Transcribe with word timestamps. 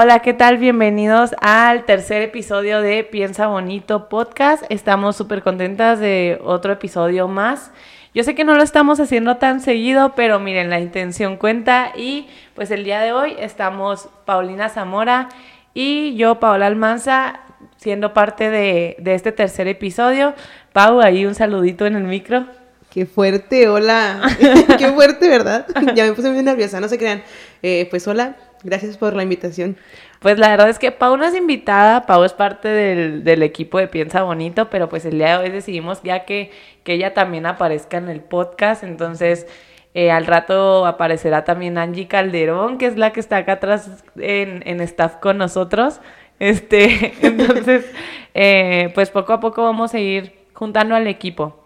Hola, 0.00 0.20
¿qué 0.20 0.32
tal? 0.32 0.58
Bienvenidos 0.58 1.34
al 1.40 1.84
tercer 1.84 2.22
episodio 2.22 2.80
de 2.80 3.02
Piensa 3.02 3.48
Bonito 3.48 4.08
Podcast. 4.08 4.62
Estamos 4.68 5.16
súper 5.16 5.42
contentas 5.42 5.98
de 5.98 6.38
otro 6.44 6.72
episodio 6.72 7.26
más. 7.26 7.72
Yo 8.14 8.22
sé 8.22 8.36
que 8.36 8.44
no 8.44 8.54
lo 8.54 8.62
estamos 8.62 9.00
haciendo 9.00 9.38
tan 9.38 9.60
seguido, 9.60 10.12
pero 10.14 10.38
miren, 10.38 10.70
la 10.70 10.78
intención 10.78 11.36
cuenta 11.36 11.90
y 11.96 12.28
pues 12.54 12.70
el 12.70 12.84
día 12.84 13.00
de 13.00 13.10
hoy 13.10 13.34
estamos 13.40 14.08
Paulina 14.24 14.68
Zamora 14.68 15.30
y 15.74 16.14
yo, 16.14 16.38
Paola 16.38 16.68
Almanza, 16.68 17.40
siendo 17.76 18.14
parte 18.14 18.50
de, 18.50 18.94
de 19.00 19.14
este 19.14 19.32
tercer 19.32 19.66
episodio. 19.66 20.32
Pau, 20.72 21.00
ahí 21.00 21.26
un 21.26 21.34
saludito 21.34 21.86
en 21.86 21.96
el 21.96 22.04
micro. 22.04 22.46
Qué 22.90 23.06
fuerte, 23.06 23.68
hola. 23.68 24.22
Qué 24.78 24.88
fuerte, 24.88 25.28
¿verdad? 25.28 25.66
ya 25.94 26.04
me 26.04 26.12
puse 26.12 26.30
muy 26.30 26.42
nerviosa, 26.42 26.80
no 26.80 26.88
se 26.88 26.98
crean. 26.98 27.22
Eh, 27.62 27.86
pues 27.90 28.06
hola, 28.08 28.36
Gracias 28.64 28.96
por 28.96 29.14
la 29.14 29.22
invitación. 29.22 29.76
Pues 30.20 30.38
la 30.38 30.48
verdad 30.48 30.68
es 30.68 30.78
que 30.78 30.90
Pau 30.90 31.16
no 31.16 31.24
es 31.24 31.34
invitada, 31.34 32.06
Pau 32.06 32.24
es 32.24 32.32
parte 32.32 32.68
del, 32.68 33.42
equipo 33.42 33.78
de 33.78 33.86
Piensa 33.86 34.22
Bonito, 34.22 34.68
pero 34.68 34.88
pues 34.88 35.04
el 35.04 35.18
día 35.18 35.38
de 35.38 35.44
hoy 35.44 35.50
decidimos 35.50 36.02
ya 36.02 36.24
que, 36.24 36.50
que 36.82 36.94
ella 36.94 37.14
también 37.14 37.46
aparezca 37.46 37.98
en 37.98 38.08
el 38.08 38.20
podcast, 38.20 38.82
entonces 38.82 39.46
eh, 39.94 40.10
al 40.10 40.26
rato 40.26 40.86
aparecerá 40.86 41.44
también 41.44 41.78
Angie 41.78 42.08
Calderón, 42.08 42.78
que 42.78 42.86
es 42.86 42.96
la 42.96 43.12
que 43.12 43.20
está 43.20 43.36
acá 43.36 43.52
atrás 43.52 44.04
en, 44.16 44.62
en 44.66 44.80
staff 44.80 45.16
con 45.16 45.38
nosotros. 45.38 46.00
Este, 46.40 47.14
entonces, 47.22 47.86
eh, 48.34 48.90
pues 48.94 49.10
poco 49.10 49.32
a 49.34 49.40
poco 49.40 49.62
vamos 49.62 49.94
a 49.94 50.00
ir 50.00 50.32
juntando 50.52 50.96
al 50.96 51.06
equipo. 51.06 51.57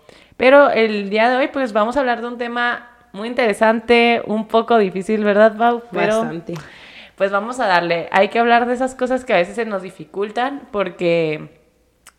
Pero 0.42 0.70
el 0.70 1.08
día 1.08 1.30
de 1.30 1.36
hoy, 1.36 1.46
pues 1.52 1.72
vamos 1.72 1.96
a 1.96 2.00
hablar 2.00 2.20
de 2.20 2.26
un 2.26 2.36
tema 2.36 2.90
muy 3.12 3.28
interesante, 3.28 4.22
un 4.26 4.48
poco 4.48 4.76
difícil, 4.76 5.22
¿verdad, 5.22 5.56
Pau? 5.56 5.84
Bastante 5.92 6.54
pues 7.14 7.30
vamos 7.30 7.60
a 7.60 7.68
darle. 7.68 8.08
Hay 8.10 8.30
que 8.30 8.40
hablar 8.40 8.66
de 8.66 8.74
esas 8.74 8.96
cosas 8.96 9.24
que 9.24 9.32
a 9.32 9.36
veces 9.36 9.54
se 9.54 9.64
nos 9.64 9.82
dificultan 9.82 10.68
porque 10.72 11.60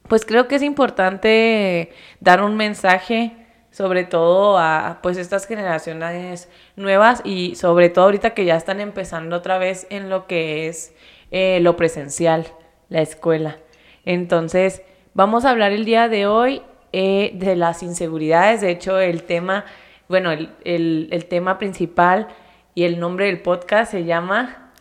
pues 0.07 0.25
creo 0.25 0.47
que 0.47 0.55
es 0.55 0.61
importante 0.61 1.91
dar 2.21 2.41
un 2.41 2.55
mensaje 2.55 3.35
sobre 3.69 4.05
todo 4.05 4.57
a 4.57 4.99
pues 5.03 5.17
estas 5.17 5.45
generaciones 5.45 6.47
nuevas 6.77 7.21
y 7.25 7.55
sobre 7.55 7.89
todo 7.89 8.05
ahorita 8.05 8.29
que 8.29 8.45
ya 8.45 8.55
están 8.55 8.79
empezando 8.79 9.35
otra 9.35 9.57
vez 9.57 9.85
en 9.89 10.09
lo 10.09 10.25
que 10.25 10.69
es 10.69 10.95
eh, 11.31 11.59
lo 11.59 11.75
presencial, 11.75 12.47
la 12.87 13.01
escuela. 13.01 13.57
Entonces, 14.05 14.83
vamos 15.13 15.43
a 15.43 15.49
hablar 15.49 15.73
el 15.73 15.83
día 15.83 16.07
de 16.07 16.27
hoy 16.27 16.61
eh, 16.93 17.31
de 17.35 17.55
las 17.57 17.83
inseguridades. 17.83 18.61
De 18.61 18.71
hecho, 18.71 18.99
el 18.99 19.23
tema, 19.23 19.65
bueno, 20.07 20.31
el, 20.31 20.49
el 20.63 21.25
tema 21.25 21.57
principal 21.57 22.29
y 22.75 22.83
el 22.83 22.99
nombre 22.99 23.25
del 23.25 23.41
podcast 23.41 23.91
se 23.91 24.05
llama 24.05 24.71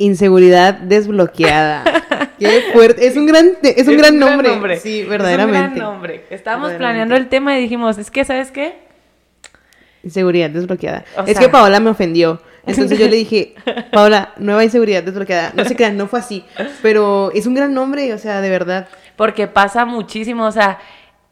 Inseguridad 0.00 0.74
desbloqueada. 0.74 1.82
Qué 2.38 2.62
fuerte. 2.72 3.04
Es 3.04 3.16
un 3.16 3.26
gran, 3.26 3.50
es 3.62 3.88
un, 3.88 3.96
gran, 3.96 4.16
nombre. 4.16 4.78
Sí, 4.78 5.02
verdaderamente. 5.02 5.58
Es 5.58 5.70
un 5.70 5.76
gran 5.76 5.92
nombre. 5.92 6.24
Estábamos 6.30 6.72
planeando 6.74 7.16
el 7.16 7.28
tema 7.28 7.58
y 7.58 7.62
dijimos, 7.62 7.98
es 7.98 8.10
que, 8.12 8.24
¿sabes 8.24 8.52
qué? 8.52 8.78
Inseguridad 10.04 10.50
desbloqueada. 10.50 11.04
es 11.26 11.36
que 11.36 11.48
Paola 11.48 11.80
me 11.80 11.90
ofendió. 11.90 12.40
Entonces 12.64 12.96
yo 12.96 13.08
le 13.08 13.16
dije, 13.16 13.54
Paola, 13.92 14.34
nueva 14.36 14.62
inseguridad 14.62 15.02
desbloqueada. 15.02 15.52
No 15.54 15.64
se 15.64 15.74
crean, 15.74 15.96
no 15.96 16.06
fue 16.06 16.20
así. 16.20 16.44
Pero 16.80 17.32
es 17.34 17.46
un 17.46 17.54
gran 17.54 17.74
nombre, 17.74 18.14
o 18.14 18.18
sea, 18.18 18.40
de 18.40 18.50
verdad. 18.50 18.88
Porque 19.16 19.48
pasa 19.48 19.84
muchísimo, 19.84 20.46
o 20.46 20.52
sea, 20.52 20.78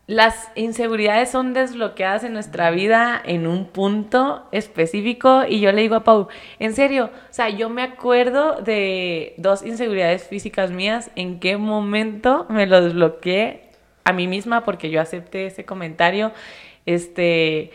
las 0.06 0.52
inseguridades 0.54 1.30
son 1.30 1.52
desbloqueadas 1.52 2.22
en 2.22 2.32
nuestra 2.32 2.70
vida 2.70 3.20
en 3.24 3.48
un 3.48 3.66
punto 3.66 4.46
específico 4.52 5.42
y 5.48 5.60
yo 5.60 5.72
le 5.72 5.82
digo 5.82 5.96
a 5.96 6.04
Pau, 6.04 6.28
en 6.60 6.74
serio, 6.74 7.10
o 7.28 7.32
sea, 7.32 7.48
yo 7.48 7.68
me 7.70 7.82
acuerdo 7.82 8.60
de 8.62 9.34
dos 9.36 9.64
inseguridades 9.64 10.28
físicas 10.28 10.70
mías, 10.70 11.10
en 11.16 11.40
qué 11.40 11.56
momento 11.56 12.46
me 12.48 12.66
lo 12.66 12.80
desbloqueé 12.82 13.72
a 14.04 14.12
mí 14.12 14.28
misma 14.28 14.64
porque 14.64 14.90
yo 14.90 15.00
acepté 15.00 15.46
ese 15.46 15.64
comentario, 15.64 16.30
este, 16.86 17.72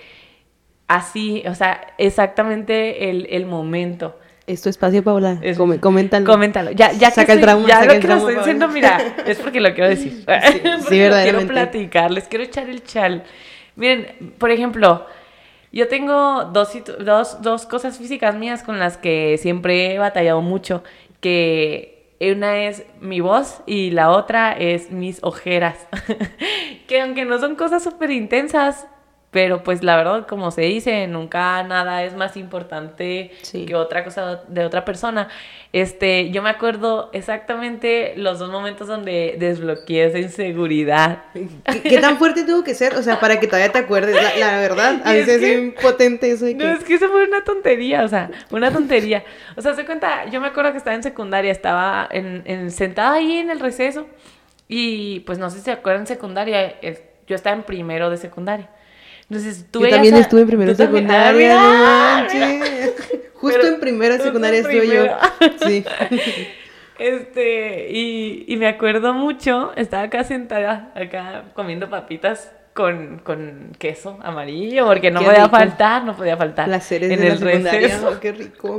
así, 0.88 1.44
o 1.46 1.56
sea, 1.56 1.94
exactamente 1.98 3.10
el, 3.10 3.28
el 3.30 3.46
momento. 3.46 4.18
Es 4.52 4.62
tu 4.62 4.70
espacio, 4.70 5.02
Paula. 5.02 5.40
coméntalo. 5.80 6.26
Coméntalo. 6.26 6.72
Ya, 6.72 6.92
ya 6.92 7.10
saca 7.10 7.34
el 7.34 7.42
drama. 7.42 7.66
Ya 7.68 7.86
lo 7.86 8.00
que 8.00 8.08
lo 8.08 8.16
estoy 8.16 8.36
diciendo, 8.36 8.68
mira, 8.68 9.00
es 9.26 9.38
porque 9.40 9.62
lo 9.62 9.74
quiero 9.74 9.90
decir. 9.90 10.12
Sí, 10.12 10.60
sí 10.90 11.00
quiero 11.24 11.48
platicar, 11.48 12.12
les 12.12 12.28
quiero 12.28 12.44
echar 12.44 12.70
el 12.70 12.84
chal. 12.84 13.24
Miren, 13.78 14.34
por 14.38 14.52
ejemplo, 14.52 15.06
yo 15.72 15.88
tengo 15.88 16.46
dos, 16.52 16.74
dos, 17.00 17.42
dos 17.42 17.66
cosas 17.66 17.98
físicas 17.98 18.36
mías 18.36 18.62
con 18.64 18.78
las 18.78 18.98
que 18.98 19.38
siempre 19.38 19.94
he 19.94 20.00
batallado 20.00 20.42
mucho, 20.42 20.84
que 21.22 22.18
una 22.20 22.64
es 22.66 22.84
mi 23.00 23.22
voz 23.22 23.62
y 23.66 23.92
la 23.92 24.12
otra 24.12 24.52
es 24.52 24.92
mis 24.92 25.24
ojeras. 25.24 25.88
que 26.88 27.00
aunque 27.00 27.24
no 27.24 27.40
son 27.40 27.56
cosas 27.56 27.84
súper 27.84 28.12
intensas, 28.12 28.86
pero 29.32 29.64
pues 29.64 29.82
la 29.82 29.96
verdad, 29.96 30.28
como 30.28 30.52
se 30.52 30.64
dice, 30.64 31.08
nunca 31.08 31.64
nada 31.64 32.04
es 32.04 32.16
más 32.16 32.36
importante 32.36 33.32
que 33.50 33.76
otra 33.76 34.04
cosa 34.04 34.44
de 34.50 34.66
otra 34.66 34.84
persona. 34.84 35.30
Este, 35.72 36.32
yo 36.32 36.42
me 36.42 36.50
acuerdo 36.50 37.10
exactamente 37.14 38.14
los 38.18 38.40
dos 38.40 38.52
momentos 38.52 38.90
donde 38.90 39.38
desbloqueé 39.40 40.08
esa 40.08 40.20
inseguridad. 40.20 41.24
¿Qué, 41.82 42.00
tan 42.00 42.18
fuerte 42.18 42.44
tuvo 42.44 42.66
que 42.66 42.76
ser? 42.76 42.94
O 42.96 43.04
sea, 43.04 43.22
para 43.22 43.40
que 43.40 43.48
todavía 43.48 43.72
te 43.72 43.80
acuerdes, 43.80 44.18
la, 44.38 44.58
verdad. 44.58 45.02
A 45.06 45.14
veces 45.14 45.42
es, 45.42 45.60
impotente 45.60 46.30
eso 46.30 46.44
de 46.44 46.58
que... 46.58 46.66
No, 46.66 46.74
es 46.74 46.84
que 46.84 46.96
eso 46.96 47.08
fue 47.08 47.24
una 47.26 47.46
tontería, 47.46 48.04
o 48.04 48.10
sea, 48.10 48.30
una 48.50 48.70
tontería. 48.70 49.24
O 49.56 49.62
sea, 49.62 49.74
se 49.76 49.86
cuenta, 49.86 50.26
yo 50.26 50.42
me 50.42 50.48
acuerdo 50.48 50.74
que 50.74 50.78
estaba 50.78 50.96
en 50.96 51.04
secundaria, 51.04 51.54
estaba 51.54 52.06
en, 52.12 52.44
en 52.44 52.70
sentada 52.70 53.14
ahí 53.14 53.38
en 53.38 53.50
el 53.50 53.62
receso 53.62 54.08
y 54.68 55.22
pues 55.22 55.40
no 55.40 55.50
sé 55.50 55.60
si 55.60 55.64
se 55.64 55.72
acuerdan, 55.72 56.02
en 56.02 56.08
secundaria, 56.08 56.82
yo 57.28 57.36
estaba 57.36 57.56
en 57.56 57.64
primero 57.64 58.10
de 58.10 58.18
secundaria. 58.18 58.70
Entonces, 59.32 59.66
tú 59.72 59.80
Yo 59.82 59.90
también 59.90 60.18
estuve 60.18 60.42
en 60.42 60.48
primero 60.48 60.76
secundaria, 60.76 61.56
ah, 61.58 62.28
Justo 63.36 63.66
en 63.66 63.80
primera 63.80 64.18
secundaria 64.18 64.60
estuve 64.60 64.88
yo. 64.88 65.06
Sí. 65.66 65.86
Este, 67.00 67.90
y, 67.90 68.46
y, 68.48 68.58
me 68.58 68.68
acuerdo 68.68 69.12
mucho, 69.12 69.72
estaba 69.76 70.04
acá 70.04 70.24
sentada, 70.24 70.92
acá 70.94 71.46
comiendo 71.56 71.90
papitas 71.90 72.52
con, 72.74 73.18
con 73.24 73.72
queso 73.80 74.20
amarillo, 74.22 74.86
porque 74.86 75.10
no 75.10 75.24
podía 75.24 75.50
faltar, 75.50 76.04
no 76.04 76.16
podía 76.16 76.38
faltar. 76.38 76.68
Placeres 76.68 77.10
en 77.10 77.24
el 77.24 77.40
receso. 77.42 78.20
qué 78.20 78.34
rico. 78.34 78.78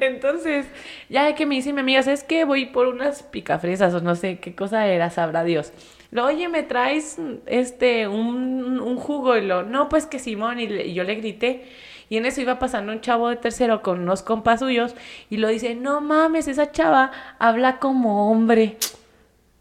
Entonces, 0.00 0.64
ya 1.10 1.34
que 1.34 1.44
me 1.44 1.56
dice 1.56 1.74
mi 1.74 1.80
amiga, 1.80 2.02
¿sabes 2.02 2.24
qué? 2.24 2.46
Voy 2.46 2.64
por 2.64 2.86
unas 2.86 3.22
picafresas 3.22 3.92
o 3.92 4.00
no 4.00 4.14
sé 4.14 4.38
qué 4.38 4.54
cosa 4.54 4.86
era, 4.86 5.10
sabrá 5.10 5.44
Dios 5.44 5.74
oye, 6.16 6.48
¿me 6.48 6.62
traes 6.62 7.16
este, 7.46 8.08
un, 8.08 8.80
un 8.80 8.96
jugo? 8.96 9.36
Y 9.36 9.42
lo, 9.42 9.62
no, 9.62 9.88
pues 9.88 10.06
que 10.06 10.18
Simón, 10.18 10.60
y, 10.60 10.94
yo 10.94 11.04
le 11.04 11.14
grité. 11.16 11.64
Y 12.10 12.16
en 12.16 12.24
eso 12.24 12.40
iba 12.40 12.58
pasando 12.58 12.92
un 12.92 13.00
chavo 13.02 13.28
de 13.28 13.36
tercero 13.36 13.82
con 13.82 14.00
unos 14.00 14.22
compas 14.22 14.60
suyos 14.60 14.94
y 15.28 15.36
lo 15.36 15.48
dice, 15.48 15.74
no 15.74 16.00
mames, 16.00 16.48
esa 16.48 16.72
chava 16.72 17.10
habla 17.38 17.78
como 17.78 18.30
hombre. 18.30 18.78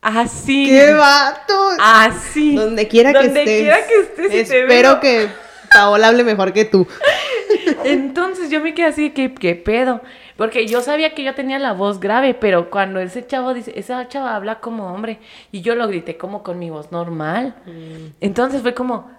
Así. 0.01 0.67
¡Qué 0.67 0.93
vato! 0.93 1.53
Así. 1.79 2.55
Donde 2.55 2.87
quiera 2.87 3.11
que 3.11 3.19
Donde 3.25 3.39
estés. 3.41 3.61
quiera 3.61 3.87
que 3.87 3.99
estés. 3.99 4.51
Espero 4.51 5.01
que 5.01 5.27
Paola 5.73 6.07
hable 6.07 6.23
mejor 6.23 6.53
que 6.53 6.63
tú. 6.63 6.87
Entonces 7.83 8.49
yo 8.49 8.61
me 8.61 8.73
quedé 8.73 8.87
así, 8.87 9.09
¿qué, 9.09 9.33
qué 9.33 9.55
pedo? 9.55 10.01
Porque 10.37 10.67
yo 10.67 10.81
sabía 10.81 11.15
que 11.15 11.23
yo 11.23 11.33
tenía 11.33 11.57
la 11.57 11.73
voz 11.73 11.99
grave, 11.99 12.35
pero 12.35 12.69
cuando 12.69 12.99
ese 12.99 13.25
chavo 13.25 13.53
dice, 13.53 13.73
esa 13.75 14.07
chava 14.07 14.35
habla 14.35 14.59
como 14.59 14.93
hombre, 14.93 15.19
y 15.51 15.61
yo 15.61 15.75
lo 15.75 15.87
grité 15.87 16.15
como 16.15 16.43
con 16.43 16.59
mi 16.59 16.69
voz 16.69 16.91
normal. 16.91 17.55
Mm. 17.65 18.13
Entonces 18.21 18.61
fue 18.61 18.75
como, 18.75 19.09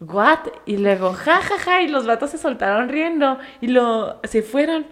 ¿what? 0.00 0.40
Y 0.66 0.76
luego, 0.76 1.14
ja, 1.14 1.40
ja, 1.40 1.58
ja, 1.58 1.82
y 1.82 1.88
los 1.88 2.06
vatos 2.06 2.30
se 2.30 2.38
soltaron 2.38 2.90
riendo 2.90 3.38
y 3.60 3.68
lo, 3.68 4.20
se 4.24 4.42
fueron. 4.42 4.86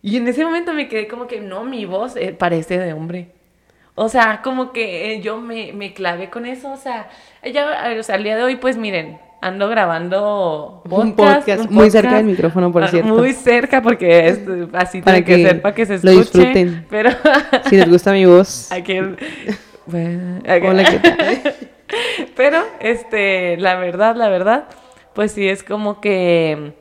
Y 0.00 0.16
en 0.16 0.28
ese 0.28 0.44
momento 0.44 0.72
me 0.72 0.88
quedé 0.88 1.08
como 1.08 1.26
que, 1.26 1.40
no, 1.40 1.64
mi 1.64 1.84
voz 1.84 2.14
eh, 2.16 2.32
parece 2.32 2.78
de 2.78 2.92
hombre. 2.92 3.32
O 3.96 4.08
sea, 4.08 4.42
como 4.42 4.72
que 4.72 5.12
eh, 5.12 5.20
yo 5.20 5.40
me, 5.40 5.72
me 5.72 5.92
clavé 5.92 6.30
con 6.30 6.46
eso, 6.46 6.70
o 6.70 6.76
sea, 6.76 7.08
ya, 7.42 7.96
o 7.98 8.02
sea, 8.02 8.14
al 8.14 8.22
día 8.22 8.36
de 8.36 8.44
hoy, 8.44 8.56
pues 8.56 8.76
miren, 8.76 9.18
ando 9.46 9.68
grabando 9.68 10.82
un, 10.88 11.14
podcast, 11.14 11.70
muy 11.70 11.90
cerca 11.90 12.16
del 12.16 12.26
micrófono, 12.26 12.72
por 12.72 12.84
ah, 12.84 12.88
cierto. 12.88 13.14
Muy 13.14 13.32
cerca 13.32 13.80
porque 13.80 14.28
es 14.28 14.40
así 14.72 15.02
para 15.02 15.24
que, 15.24 15.44
que 15.44 15.54
para 15.54 15.74
que 15.74 15.86
se 15.86 15.94
escuche. 15.94 16.14
Lo 16.14 16.20
disfruten. 16.20 16.86
Pero 16.90 17.10
si 17.68 17.76
les 17.76 17.88
gusta 17.88 18.12
mi 18.12 18.26
voz. 18.26 18.70
Aquí, 18.72 18.98
bueno, 19.86 20.40
Hola, 20.44 20.84
¿qué 20.84 20.98
tal? 20.98 21.54
Pero 22.36 22.64
este, 22.80 23.56
la 23.58 23.76
verdad, 23.76 24.16
la 24.16 24.28
verdad, 24.28 24.64
pues 25.14 25.32
sí 25.32 25.48
es 25.48 25.62
como 25.62 26.00
que 26.00 26.72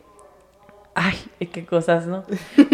ay, 0.95 1.15
qué 1.51 1.65
cosas, 1.65 2.07
¿no? 2.07 2.23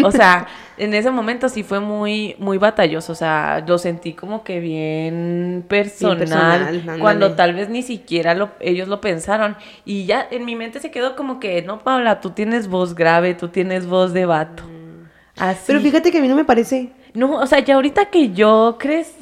O 0.04 0.12
sea, 0.12 0.46
en 0.78 0.94
ese 0.94 1.10
momento 1.10 1.48
sí 1.48 1.64
fue 1.64 1.80
muy, 1.80 2.36
muy 2.38 2.56
batalloso, 2.56 3.12
o 3.12 3.16
sea, 3.16 3.62
lo 3.66 3.78
sentí 3.78 4.14
como 4.14 4.44
que 4.44 4.60
bien 4.60 5.64
personal, 5.68 6.98
cuando 7.00 7.32
tal 7.34 7.52
vez 7.52 7.68
ni 7.68 7.82
siquiera 7.82 8.34
lo, 8.34 8.50
ellos 8.60 8.86
lo 8.88 9.00
pensaron. 9.00 9.56
Y 9.84 10.06
ya 10.06 10.26
en 10.30 10.44
mi 10.44 10.54
mente 10.54 10.78
se 10.78 10.92
quedó 10.92 11.16
como 11.16 11.40
que, 11.40 11.62
no, 11.62 11.80
Paula, 11.80 12.20
tú 12.20 12.30
tienes 12.30 12.68
voz 12.68 12.94
grave, 12.94 13.34
tú 13.34 13.48
tienes 13.48 13.86
voz 13.86 14.12
de 14.12 14.24
vato. 14.24 14.62
Así. 15.36 15.64
Pero 15.66 15.80
fíjate 15.80 16.12
que 16.12 16.18
a 16.18 16.20
mí 16.20 16.28
no 16.28 16.36
me 16.36 16.44
parece. 16.44 16.92
No, 17.14 17.40
o 17.40 17.46
sea, 17.46 17.58
ya 17.58 17.74
ahorita 17.74 18.06
que 18.06 18.32
yo 18.32 18.78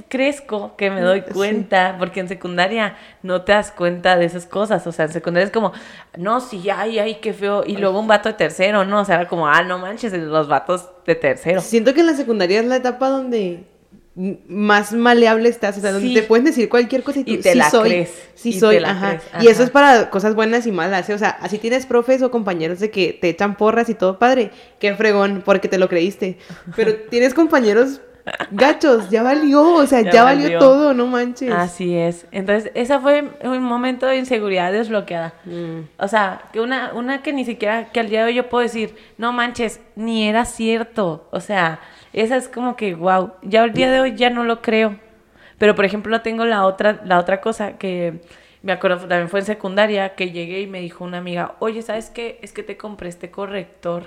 crezco, 0.08 0.76
que 0.76 0.90
me 0.90 1.00
doy 1.00 1.22
cuenta, 1.22 1.96
porque 1.98 2.20
en 2.20 2.28
secundaria 2.28 2.96
no 3.25 3.42
te 3.42 3.50
das 3.50 3.72
cuenta 3.72 4.16
de 4.16 4.26
esas 4.26 4.46
cosas, 4.46 4.87
o 4.87 4.92
sea, 4.92 5.06
en 5.06 5.12
secundaria 5.12 5.46
es 5.46 5.52
como, 5.52 5.72
no, 6.16 6.40
sí, 6.40 6.70
ay, 6.70 7.00
ay, 7.00 7.16
qué 7.16 7.32
feo, 7.32 7.64
y 7.66 7.76
luego 7.76 7.98
un 7.98 8.06
vato 8.06 8.28
de 8.28 8.37
tercero, 8.37 8.84
¿no? 8.84 9.00
O 9.00 9.04
sea, 9.04 9.16
era 9.16 9.28
como, 9.28 9.48
ah, 9.48 9.62
no 9.62 9.78
manches, 9.78 10.12
los 10.12 10.46
vatos 10.46 10.88
de 11.04 11.16
tercero. 11.16 11.60
Siento 11.60 11.92
que 11.92 12.00
en 12.00 12.06
la 12.06 12.14
secundaria 12.14 12.60
es 12.60 12.66
la 12.66 12.76
etapa 12.76 13.08
donde 13.08 13.64
más 14.49 14.93
maleable 14.93 15.49
estás, 15.49 15.78
o 15.78 15.81
sea, 15.81 15.93
donde 15.93 16.12
te 16.12 16.22
pueden 16.22 16.44
decir 16.44 16.69
cualquier 16.69 17.02
cosa 17.02 17.20
y 17.20 17.25
tú, 17.25 17.40
te 17.40 17.55
la 17.55 17.70
soy, 17.70 17.88
crees. 17.88 18.11
sí 18.34 18.52
soy, 18.52 18.76
ajá. 18.76 19.19
Y 19.40 19.46
eso 19.46 19.62
es 19.62 19.70
para 19.70 20.11
cosas 20.11 20.34
buenas 20.34 20.67
y 20.67 20.72
malas, 20.72 21.08
¿eh? 21.08 21.14
o 21.14 21.19
sea, 21.19 21.31
así 21.31 21.56
tienes 21.56 21.87
profes 21.87 22.20
o 22.20 22.31
compañeros 22.31 22.81
de 22.81 22.90
que 22.90 23.17
te 23.19 23.31
echan 23.31 23.56
porras 23.56 23.88
y 23.88 23.94
todo 23.94 24.19
padre, 24.19 24.50
qué 24.78 24.94
fregón, 24.94 25.43
porque 25.43 25.69
te 25.69 25.78
lo 25.78 25.88
creíste, 25.88 26.37
pero 26.76 26.94
tienes 27.08 27.32
compañeros 27.32 28.02
gachos, 28.50 29.08
ya 29.08 29.22
valió, 29.22 29.75
o 29.75 29.87
sea, 29.87 30.02
ya, 30.12 30.25
valió. 30.25 30.58
todo, 30.58 30.93
no 30.93 31.06
manches. 31.06 31.50
Así 31.52 31.96
es, 31.96 32.26
entonces, 32.31 32.70
ese 32.75 32.99
fue 32.99 33.25
un 33.43 33.62
momento 33.62 34.05
de 34.06 34.19
inseguridad 34.19 34.70
desbloqueada, 34.70 35.32
mm. 35.46 35.81
o 35.99 36.08
sea, 36.08 36.43
que 36.52 36.61
una, 36.61 36.93
una 36.93 37.22
que 37.22 37.32
ni 37.32 37.46
siquiera, 37.46 37.87
que 37.90 38.00
al 38.00 38.11
día 38.11 38.20
de 38.20 38.26
hoy 38.26 38.34
yo 38.34 38.50
puedo 38.50 38.62
decir, 38.62 38.94
no 39.17 39.32
manches, 39.32 39.81
ni 39.96 40.28
era 40.28 40.44
cierto, 40.44 41.26
o 41.31 41.40
sea, 41.40 41.81
esa 42.12 42.36
es 42.36 42.48
como 42.48 42.76
que, 42.76 42.94
wow, 42.94 43.32
ya 43.42 43.64
el 43.64 43.72
día 43.72 43.90
de 43.90 44.00
hoy 44.00 44.14
ya 44.16 44.30
no 44.30 44.44
lo 44.44 44.62
creo. 44.62 44.98
Pero, 45.58 45.74
por 45.74 45.84
ejemplo, 45.84 46.22
tengo 46.22 46.44
la 46.44 46.64
otra, 46.64 47.00
la 47.04 47.18
otra 47.18 47.40
cosa 47.40 47.76
que 47.78 48.20
me 48.62 48.72
acuerdo, 48.72 48.98
también 49.00 49.28
fue 49.28 49.40
en 49.40 49.46
secundaria, 49.46 50.14
que 50.14 50.30
llegué 50.30 50.60
y 50.60 50.66
me 50.66 50.80
dijo 50.80 51.04
una 51.04 51.18
amiga, 51.18 51.54
oye, 51.60 51.82
¿sabes 51.82 52.10
qué? 52.10 52.38
Es 52.42 52.52
que 52.52 52.62
te 52.62 52.76
compré 52.76 53.08
este 53.08 53.30
corrector. 53.30 54.04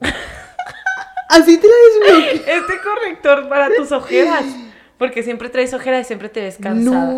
Así 1.28 1.58
te 1.58 1.66
lo 1.66 2.16
digo. 2.16 2.26
Este 2.46 2.80
corrector 2.82 3.48
para 3.48 3.68
tus 3.74 3.92
ojeras. 3.92 4.44
Porque 4.98 5.22
siempre 5.22 5.48
traes 5.48 5.72
ojeras 5.72 6.02
y 6.02 6.04
siempre 6.04 6.28
te 6.28 6.42
ves 6.42 6.58
cansada. 6.60 7.12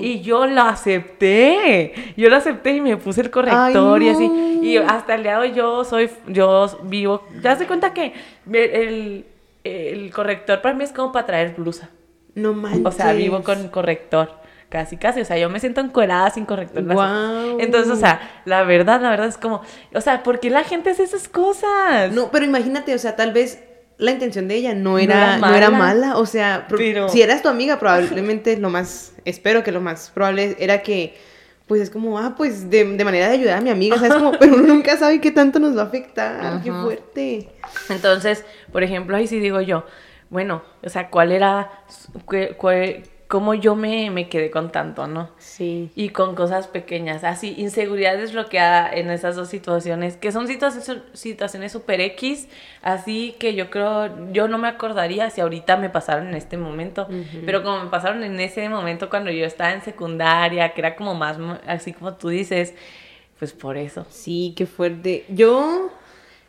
Y 0.00 0.20
yo 0.20 0.46
lo 0.46 0.62
acepté. 0.62 2.14
Yo 2.16 2.28
lo 2.28 2.36
acepté 2.36 2.72
y 2.76 2.80
me 2.80 2.96
puse 2.96 3.20
el 3.22 3.30
corrector 3.30 4.02
y 4.02 4.08
así. 4.08 4.60
Y 4.62 4.76
hasta 4.76 5.14
el 5.14 5.22
día 5.22 5.32
de 5.32 5.38
hoy 5.38 5.52
yo 5.52 5.84
soy, 5.84 6.10
yo 6.28 6.66
vivo. 6.84 7.20
¿Te 7.32 7.40
das 7.40 7.62
cuenta 7.64 7.92
que 7.92 8.14
el, 8.52 9.26
el 9.64 10.10
corrector 10.12 10.60
para 10.62 10.74
mí 10.74 10.84
es 10.84 10.92
como 10.92 11.12
para 11.12 11.26
traer 11.26 11.54
blusa? 11.56 11.90
No 12.34 12.54
manches. 12.54 12.86
O 12.86 12.92
sea, 12.92 13.12
vivo 13.12 13.42
con 13.42 13.68
corrector. 13.68 14.40
Casi, 14.68 14.96
casi. 14.96 15.20
O 15.20 15.24
sea, 15.24 15.36
yo 15.36 15.50
me 15.50 15.60
siento 15.60 15.82
encuerada 15.82 16.30
sin 16.30 16.46
corrector. 16.46 16.82
Wow. 16.82 17.60
Entonces, 17.60 17.90
o 17.90 17.96
sea, 17.96 18.42
la 18.46 18.62
verdad, 18.62 19.02
la 19.02 19.10
verdad 19.10 19.26
es 19.26 19.36
como. 19.36 19.60
O 19.94 20.00
sea, 20.00 20.22
¿por 20.22 20.40
qué 20.40 20.48
la 20.48 20.64
gente 20.64 20.90
hace 20.90 21.02
esas 21.02 21.28
cosas? 21.28 22.10
No, 22.12 22.30
pero 22.30 22.46
imagínate, 22.46 22.94
o 22.94 22.98
sea, 22.98 23.14
tal 23.14 23.32
vez 23.32 23.62
la 24.02 24.10
intención 24.10 24.48
de 24.48 24.56
ella 24.56 24.74
no 24.74 24.98
era, 24.98 25.38
no 25.38 25.54
era, 25.54 25.70
mala. 25.70 26.16
O 26.16 26.26
sea, 26.26 26.66
si 27.08 27.22
eras 27.22 27.42
tu 27.42 27.48
amiga, 27.48 27.78
probablemente 27.78 28.56
lo 28.56 28.68
más, 28.68 29.14
espero 29.24 29.62
que 29.62 29.72
lo 29.72 29.80
más 29.80 30.10
probable 30.10 30.56
era 30.58 30.82
que, 30.82 31.14
pues 31.66 31.80
es 31.80 31.90
como, 31.90 32.18
ah, 32.18 32.34
pues 32.36 32.68
de, 32.68 32.84
manera 32.84 33.28
de 33.28 33.34
ayudar 33.34 33.58
a 33.58 33.60
mi 33.60 33.70
amiga, 33.70 33.96
¿sabes? 33.96 34.14
Como, 34.14 34.32
pero 34.38 34.56
uno 34.56 34.66
nunca 34.66 34.96
sabe 34.96 35.20
qué 35.20 35.30
tanto 35.30 35.58
nos 35.58 35.76
va 35.76 35.82
a 35.82 35.86
afectar, 35.86 36.62
qué 36.62 36.72
fuerte. 36.72 37.48
Entonces, 37.88 38.44
por 38.72 38.82
ejemplo, 38.82 39.16
ahí 39.16 39.26
sí 39.26 39.38
digo 39.38 39.60
yo, 39.60 39.84
bueno, 40.30 40.62
o 40.82 40.88
sea, 40.88 41.08
¿cuál 41.08 41.30
era, 41.30 41.70
cómo 43.32 43.54
yo 43.54 43.74
me, 43.74 44.10
me, 44.10 44.28
quedé 44.28 44.50
con 44.50 44.70
tanto, 44.70 45.06
¿no? 45.06 45.30
Sí. 45.38 45.90
Y 45.94 46.10
con 46.10 46.34
cosas 46.34 46.66
pequeñas, 46.66 47.24
así, 47.24 47.54
inseguridad 47.56 48.18
desbloqueada 48.18 48.92
en 48.92 49.08
esas 49.08 49.36
dos 49.36 49.48
situaciones, 49.48 50.18
que 50.18 50.32
son 50.32 50.46
situaciones 50.48 51.00
situaciones 51.14 51.72
super 51.72 52.02
X, 52.02 52.46
así 52.82 53.34
que 53.38 53.54
yo 53.54 53.70
creo, 53.70 54.30
yo 54.34 54.48
no 54.48 54.58
me 54.58 54.68
acordaría 54.68 55.30
si 55.30 55.40
ahorita 55.40 55.78
me 55.78 55.88
pasaron 55.88 56.28
en 56.28 56.34
este 56.34 56.58
momento, 56.58 57.08
pero 57.46 57.62
como 57.62 57.84
me 57.84 57.88
pasaron 57.88 58.22
en 58.22 58.38
ese 58.38 58.68
momento 58.68 59.08
cuando 59.08 59.30
yo 59.30 59.46
estaba 59.46 59.72
en 59.72 59.80
secundaria, 59.80 60.74
que 60.74 60.82
era 60.82 60.94
como 60.94 61.14
más, 61.14 61.38
así 61.66 61.94
como 61.94 62.12
tú 62.12 62.28
dices, 62.28 62.74
pues 63.38 63.54
por 63.54 63.78
eso. 63.78 64.04
Sí, 64.10 64.52
qué 64.54 64.66
fuerte. 64.66 65.24
Yo... 65.30 65.90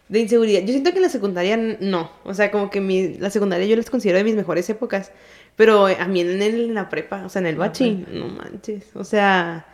De 0.09 0.19
inseguridad. 0.19 0.59
Yo 0.61 0.67
siento 0.67 0.91
que 0.91 0.97
en 0.97 1.03
la 1.03 1.09
secundaria 1.09 1.57
no. 1.57 2.11
O 2.25 2.33
sea, 2.33 2.51
como 2.51 2.69
que 2.69 2.81
mi, 2.81 3.15
la 3.15 3.29
secundaria 3.29 3.65
yo 3.65 3.77
las 3.77 3.89
considero 3.89 4.17
de 4.17 4.25
mis 4.25 4.35
mejores 4.35 4.69
épocas. 4.69 5.11
Pero 5.55 5.85
a 5.85 6.05
mí 6.07 6.21
en, 6.21 6.41
en 6.41 6.73
la 6.73 6.89
prepa, 6.89 7.25
o 7.25 7.29
sea, 7.29 7.41
en 7.41 7.47
el 7.47 7.57
bachi, 7.57 8.05
no 8.11 8.27
manches. 8.27 8.87
O 8.95 9.03
sea, 9.03 9.65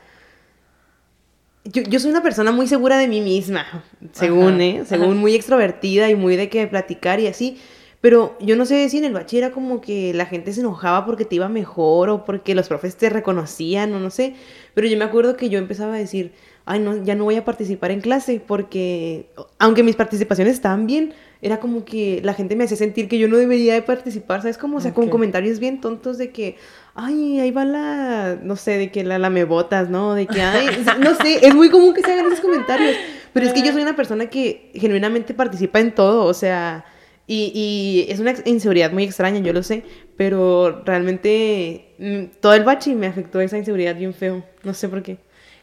yo, 1.64 1.84
yo, 1.84 2.00
soy 2.00 2.12
una 2.12 2.24
persona 2.24 2.52
muy 2.52 2.68
segura 2.68 2.98
de 2.98 3.08
mí 3.08 3.22
misma, 3.22 3.84
según, 4.12 4.60
¿eh? 4.62 4.84
Según 4.86 5.18
muy 5.18 5.36
extrovertida 5.36 6.10
y 6.10 6.16
muy 6.16 6.36
de 6.36 6.50
que 6.50 6.68
platicar 6.68 7.20
y 7.20 7.28
así. 7.28 7.60
Pero 8.02 8.38
yo 8.40 8.56
no 8.56 8.66
sé 8.66 8.88
si 8.90 8.98
en 8.98 9.06
el 9.06 9.14
bachi 9.14 9.38
era 9.38 9.52
como 9.52 9.82
que 9.82 10.14
la 10.14 10.26
gente 10.26 10.54
se 10.54 10.62
enojaba 10.62 11.06
porque 11.06 11.26
te 11.26 11.36
iba 11.36 11.50
mejor 11.50 12.10
o 12.10 12.24
porque 12.24 12.56
los 12.56 12.70
profes 12.70 12.96
te 12.96 13.10
reconocían 13.10 13.94
o 13.94 14.00
no 14.00 14.10
sé. 14.10 14.36
Pero 14.74 14.88
yo 14.88 14.98
me 14.98 15.04
acuerdo 15.04 15.36
que 15.36 15.50
yo 15.50 15.60
empezaba 15.60 15.96
a 15.96 15.98
decir, 15.98 16.32
ay, 16.66 16.80
no, 16.80 17.04
ya 17.04 17.16
no 17.16 17.26
voy 17.26 17.36
a 17.36 17.44
participar 17.44 17.92
en 17.92 18.00
clase 18.00 18.42
porque, 18.46 19.30
aunque 19.58 19.84
mis 19.84 19.98
participaciones 19.98 20.54
estaban 20.54 20.88
bien, 20.88 21.14
era 21.42 21.60
como 21.60 21.86
que 21.86 22.22
la 22.24 22.34
gente 22.34 22.56
me 22.56 22.66
hacía 22.66 22.76
sentir 22.76 23.08
que 23.08 23.18
yo 23.18 23.30
no 23.30 23.38
debería 23.38 23.74
de 23.74 23.82
participar, 23.82 24.42
¿sabes? 24.42 24.58
Como, 24.58 24.78
o 24.78 24.82
sea, 24.82 24.94
con 24.94 25.10
comentarios 25.10 25.60
bien 25.60 25.80
tontos 25.80 26.18
de 26.18 26.32
que, 26.32 26.58
ay, 26.96 27.40
ahí 27.40 27.52
va 27.52 27.64
la, 27.64 28.38
no 28.44 28.58
sé, 28.58 28.78
de 28.78 28.92
que 28.92 29.04
la, 29.06 29.30
me 29.30 29.46
botas, 29.46 29.90
¿no? 29.90 30.16
De 30.16 30.28
que, 30.28 30.42
ay, 30.42 30.68
no 31.00 31.16
sé, 31.16 31.46
es 31.46 31.56
muy 31.56 31.70
común 31.70 31.94
que 31.94 32.02
se 32.02 32.12
hagan 32.12 32.26
esos 32.26 32.42
comentarios, 32.42 32.96
pero 33.32 33.46
es 33.46 33.54
que 33.54 33.62
yo 33.62 33.72
soy 33.72 33.82
una 33.82 33.96
persona 33.96 34.26
que 34.26 34.72
genuinamente 34.76 35.34
participa 35.34 35.80
en 35.80 35.96
todo, 35.96 36.26
o 36.26 36.34
sea, 36.34 36.84
y, 37.26 37.52
y 37.56 38.12
es 38.12 38.20
una 38.20 38.34
inseguridad 38.46 38.92
muy 38.92 39.04
extraña, 39.04 39.40
yo 39.40 39.54
lo 39.54 39.64
sé, 39.64 39.84
pero 40.18 40.84
realmente 40.84 41.94
mm, 42.00 42.40
todo 42.42 42.54
el 42.54 42.66
bachi 42.66 42.96
me 42.96 43.08
afectó 43.08 43.40
esa 43.40 43.58
inseguridad 43.58 43.96
bien 43.96 44.14
feo, 44.14 44.44
no 44.64 44.74
sé 44.74 44.90
por 44.90 45.04
qué. 45.04 45.20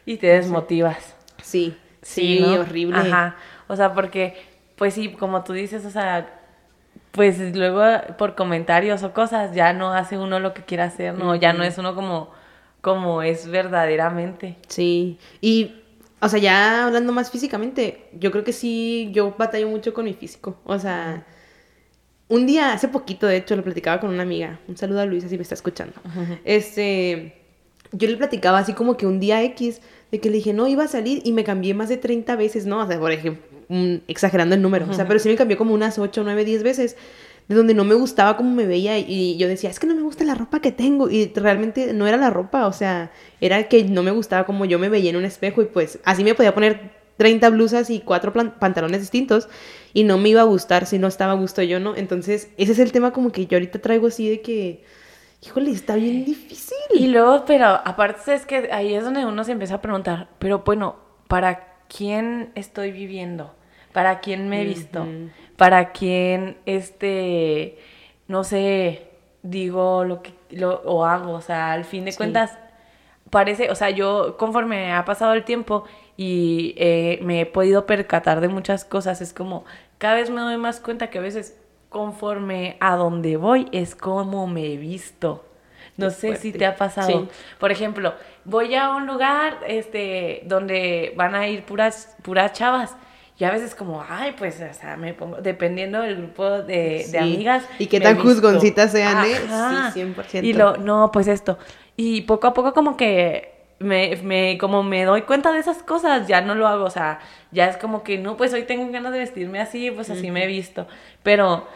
Y 0.07 0.17
te 0.17 0.27
desmotivas. 0.27 1.15
Sí, 1.43 1.75
sí, 2.01 2.41
horrible. 2.41 2.97
Ajá, 2.97 3.35
o 3.67 3.75
sea, 3.75 3.93
porque 3.93 4.33
pues 4.77 4.93
sí, 4.93 5.11
como 5.13 5.43
tú 5.43 5.53
dices, 5.53 5.85
o 5.85 5.89
sea, 5.89 6.41
pues 7.11 7.55
luego 7.55 7.83
por 8.17 8.35
comentarios 8.35 9.03
o 9.03 9.13
cosas 9.13 9.53
ya 9.55 9.73
no 9.73 9.91
hace 9.91 10.17
uno 10.17 10.39
lo 10.39 10.53
que 10.53 10.63
quiere 10.63 10.83
hacer, 10.83 11.17
no, 11.17 11.35
ya 11.35 11.51
no 11.53 11.63
es 11.63 11.77
uno 11.77 11.95
como, 11.95 12.31
como 12.81 13.21
es 13.21 13.47
verdaderamente. 13.47 14.57
Sí, 14.67 15.17
y, 15.41 15.75
o 16.21 16.29
sea, 16.29 16.39
ya 16.39 16.85
hablando 16.85 17.11
más 17.11 17.31
físicamente, 17.31 18.09
yo 18.13 18.31
creo 18.31 18.43
que 18.43 18.53
sí, 18.53 19.09
yo 19.13 19.35
batallo 19.37 19.67
mucho 19.67 19.93
con 19.93 20.05
mi 20.05 20.13
físico, 20.13 20.57
o 20.63 20.79
sea... 20.79 21.25
Un 22.29 22.45
día, 22.45 22.73
hace 22.73 22.89
poquito, 22.89 23.25
de 23.25 23.37
hecho, 23.37 23.55
lo 23.55 23.63
platicaba 23.63 24.01
con 24.01 24.09
una 24.09 24.23
amiga. 24.23 24.59
Un 24.67 24.75
saludo 24.75 24.99
a 24.99 25.05
Luisa 25.05 25.29
si 25.29 25.37
me 25.37 25.43
está 25.43 25.55
escuchando. 25.55 25.93
Este, 26.43 27.37
yo 27.93 28.09
le 28.09 28.17
platicaba 28.17 28.59
así 28.59 28.73
como 28.73 28.97
que 28.97 29.07
un 29.07 29.21
día 29.21 29.41
X, 29.43 29.81
de 30.11 30.19
que 30.19 30.29
le 30.29 30.35
dije, 30.35 30.51
no, 30.51 30.67
iba 30.67 30.83
a 30.83 30.87
salir 30.87 31.21
y 31.23 31.31
me 31.31 31.45
cambié 31.45 31.73
más 31.73 31.87
de 31.87 31.95
30 31.95 32.35
veces, 32.35 32.65
¿no? 32.65 32.79
O 32.81 32.87
sea, 32.87 32.99
por 32.99 33.13
ejemplo, 33.13 33.46
exagerando 34.07 34.55
el 34.55 34.61
número, 34.61 34.87
o 34.89 34.93
sea, 34.93 35.07
pero 35.07 35.19
sí 35.19 35.29
me 35.29 35.35
cambió 35.35 35.57
como 35.57 35.73
unas 35.73 35.99
8, 35.99 36.21
9, 36.23 36.45
10 36.45 36.63
veces, 36.63 36.95
de 37.47 37.55
donde 37.55 37.73
no 37.73 37.83
me 37.83 37.95
gustaba 37.95 38.37
cómo 38.37 38.53
me 38.53 38.65
veía 38.65 38.97
y 38.99 39.37
yo 39.37 39.47
decía, 39.47 39.69
es 39.69 39.79
que 39.79 39.87
no 39.87 39.95
me 39.95 40.01
gusta 40.01 40.23
la 40.23 40.35
ropa 40.35 40.61
que 40.61 40.71
tengo 40.71 41.09
y 41.09 41.31
realmente 41.35 41.93
no 41.93 42.07
era 42.07 42.17
la 42.17 42.29
ropa, 42.29 42.67
o 42.67 42.73
sea, 42.73 43.11
era 43.41 43.67
que 43.67 43.83
no 43.83 44.03
me 44.03 44.11
gustaba 44.11 44.45
como 44.45 44.65
yo 44.65 44.79
me 44.79 44.89
veía 44.89 45.09
en 45.09 45.15
un 45.15 45.25
espejo 45.25 45.61
y 45.61 45.65
pues 45.65 45.99
así 46.03 46.23
me 46.23 46.35
podía 46.35 46.53
poner 46.53 46.91
30 47.17 47.49
blusas 47.49 47.89
y 47.89 47.99
cuatro 47.99 48.31
pantalones 48.31 49.01
distintos 49.01 49.49
y 49.93 50.03
no 50.03 50.17
me 50.17 50.29
iba 50.29 50.41
a 50.41 50.45
gustar 50.45 50.85
si 50.85 50.99
no 50.99 51.07
estaba 51.07 51.33
a 51.33 51.35
gusto 51.35 51.63
yo, 51.63 51.79
¿no? 51.79 51.95
Entonces, 51.95 52.49
ese 52.57 52.71
es 52.73 52.79
el 52.79 52.91
tema 52.91 53.11
como 53.11 53.31
que 53.31 53.47
yo 53.47 53.57
ahorita 53.57 53.79
traigo 53.79 54.07
así 54.07 54.29
de 54.29 54.41
que, 54.41 54.83
híjole, 55.43 55.71
está 55.71 55.95
bien 55.95 56.23
difícil. 56.25 56.77
Y 56.93 57.07
luego, 57.07 57.43
pero 57.45 57.65
aparte 57.65 58.33
es 58.33 58.45
que 58.45 58.69
ahí 58.71 58.93
es 58.93 59.03
donde 59.03 59.25
uno 59.25 59.43
se 59.43 59.53
empieza 59.53 59.75
a 59.75 59.81
preguntar, 59.81 60.29
pero 60.37 60.63
bueno, 60.65 60.97
¿para 61.27 61.76
quién 61.87 62.51
estoy 62.55 62.91
viviendo? 62.91 63.53
para 63.97 64.19
quién 64.19 64.47
me 64.47 64.61
he 64.61 64.63
visto, 64.63 65.07
para 65.55 65.91
quién, 65.91 66.57
este, 66.67 67.79
no 68.27 68.43
sé, 68.43 69.07
digo 69.41 70.03
lo 70.03 70.21
que, 70.21 70.35
lo, 70.51 70.83
o 70.85 71.03
hago, 71.03 71.31
o 71.31 71.41
sea, 71.41 71.71
al 71.71 71.83
fin 71.83 72.05
de 72.05 72.15
cuentas, 72.15 72.59
parece, 73.31 73.71
o 73.71 73.75
sea, 73.75 73.89
yo 73.89 74.37
conforme 74.37 74.93
ha 74.93 75.03
pasado 75.03 75.33
el 75.33 75.45
tiempo 75.45 75.85
y 76.15 76.75
eh, 76.77 77.17
me 77.23 77.41
he 77.41 77.45
podido 77.47 77.87
percatar 77.87 78.39
de 78.39 78.49
muchas 78.49 78.85
cosas, 78.85 79.19
es 79.19 79.33
como, 79.33 79.65
cada 79.97 80.13
vez 80.13 80.29
me 80.29 80.41
doy 80.41 80.57
más 80.57 80.79
cuenta 80.79 81.09
que 81.09 81.17
a 81.17 81.21
veces 81.21 81.57
conforme 81.89 82.77
a 82.79 82.97
donde 82.97 83.35
voy 83.37 83.67
es 83.71 83.95
como 83.95 84.45
me 84.45 84.73
he 84.73 84.77
visto. 84.77 85.43
No 85.97 86.11
sé 86.11 86.35
si 86.35 86.51
te 86.51 86.65
ha 86.65 86.75
pasado. 86.75 87.27
Por 87.59 87.71
ejemplo, 87.71 88.13
voy 88.45 88.75
a 88.75 88.91
un 88.91 89.07
lugar 89.07 89.59
este, 89.67 90.41
donde 90.45 91.13
van 91.15 91.35
a 91.35 91.47
ir 91.47 91.63
puras, 91.63 92.15
puras 92.21 92.53
chavas 92.53 92.95
y 93.39 93.43
a 93.43 93.51
veces 93.51 93.75
como, 93.75 94.03
ay, 94.07 94.33
pues, 94.37 94.59
o 94.61 94.73
sea, 94.73 94.97
me 94.97 95.13
pongo, 95.13 95.37
dependiendo 95.37 96.01
del 96.01 96.17
grupo 96.17 96.61
de, 96.61 97.05
de 97.11 97.19
amigas. 97.19 97.63
Y 97.77 97.85
qué 97.85 97.99
tan 97.99 98.17
juzgoncitas 98.17 98.91
sean, 98.91 99.25
¿eh? 99.25 99.35
Sí, 99.93 100.01
100%. 100.01 100.43
Y 100.43 100.53
lo, 100.53 100.77
no, 100.77 101.11
pues 101.11 101.27
esto. 101.27 101.59
Y 101.95 102.21
poco 102.21 102.47
a 102.47 102.53
poco 102.53 102.73
como 102.73 102.97
que 102.97 103.57
me, 103.79 104.15
me, 104.23 104.57
como 104.57 104.81
me 104.81 105.03
doy 105.05 105.21
cuenta 105.21 105.51
de 105.51 105.59
esas 105.59 105.83
cosas, 105.83 106.27
ya 106.27 106.41
no 106.41 106.55
lo 106.55 106.67
hago, 106.67 106.85
o 106.85 106.89
sea, 106.89 107.19
ya 107.51 107.67
es 107.67 107.77
como 107.77 108.01
que, 108.01 108.17
no, 108.17 108.37
pues 108.37 108.53
hoy 108.53 108.63
tengo 108.63 108.91
ganas 108.91 109.13
de 109.13 109.19
vestirme 109.19 109.59
así, 109.59 109.91
pues 109.91 110.09
así 110.09 110.31
me 110.31 110.43
he 110.43 110.47
visto. 110.47 110.87
Pero 111.21 111.67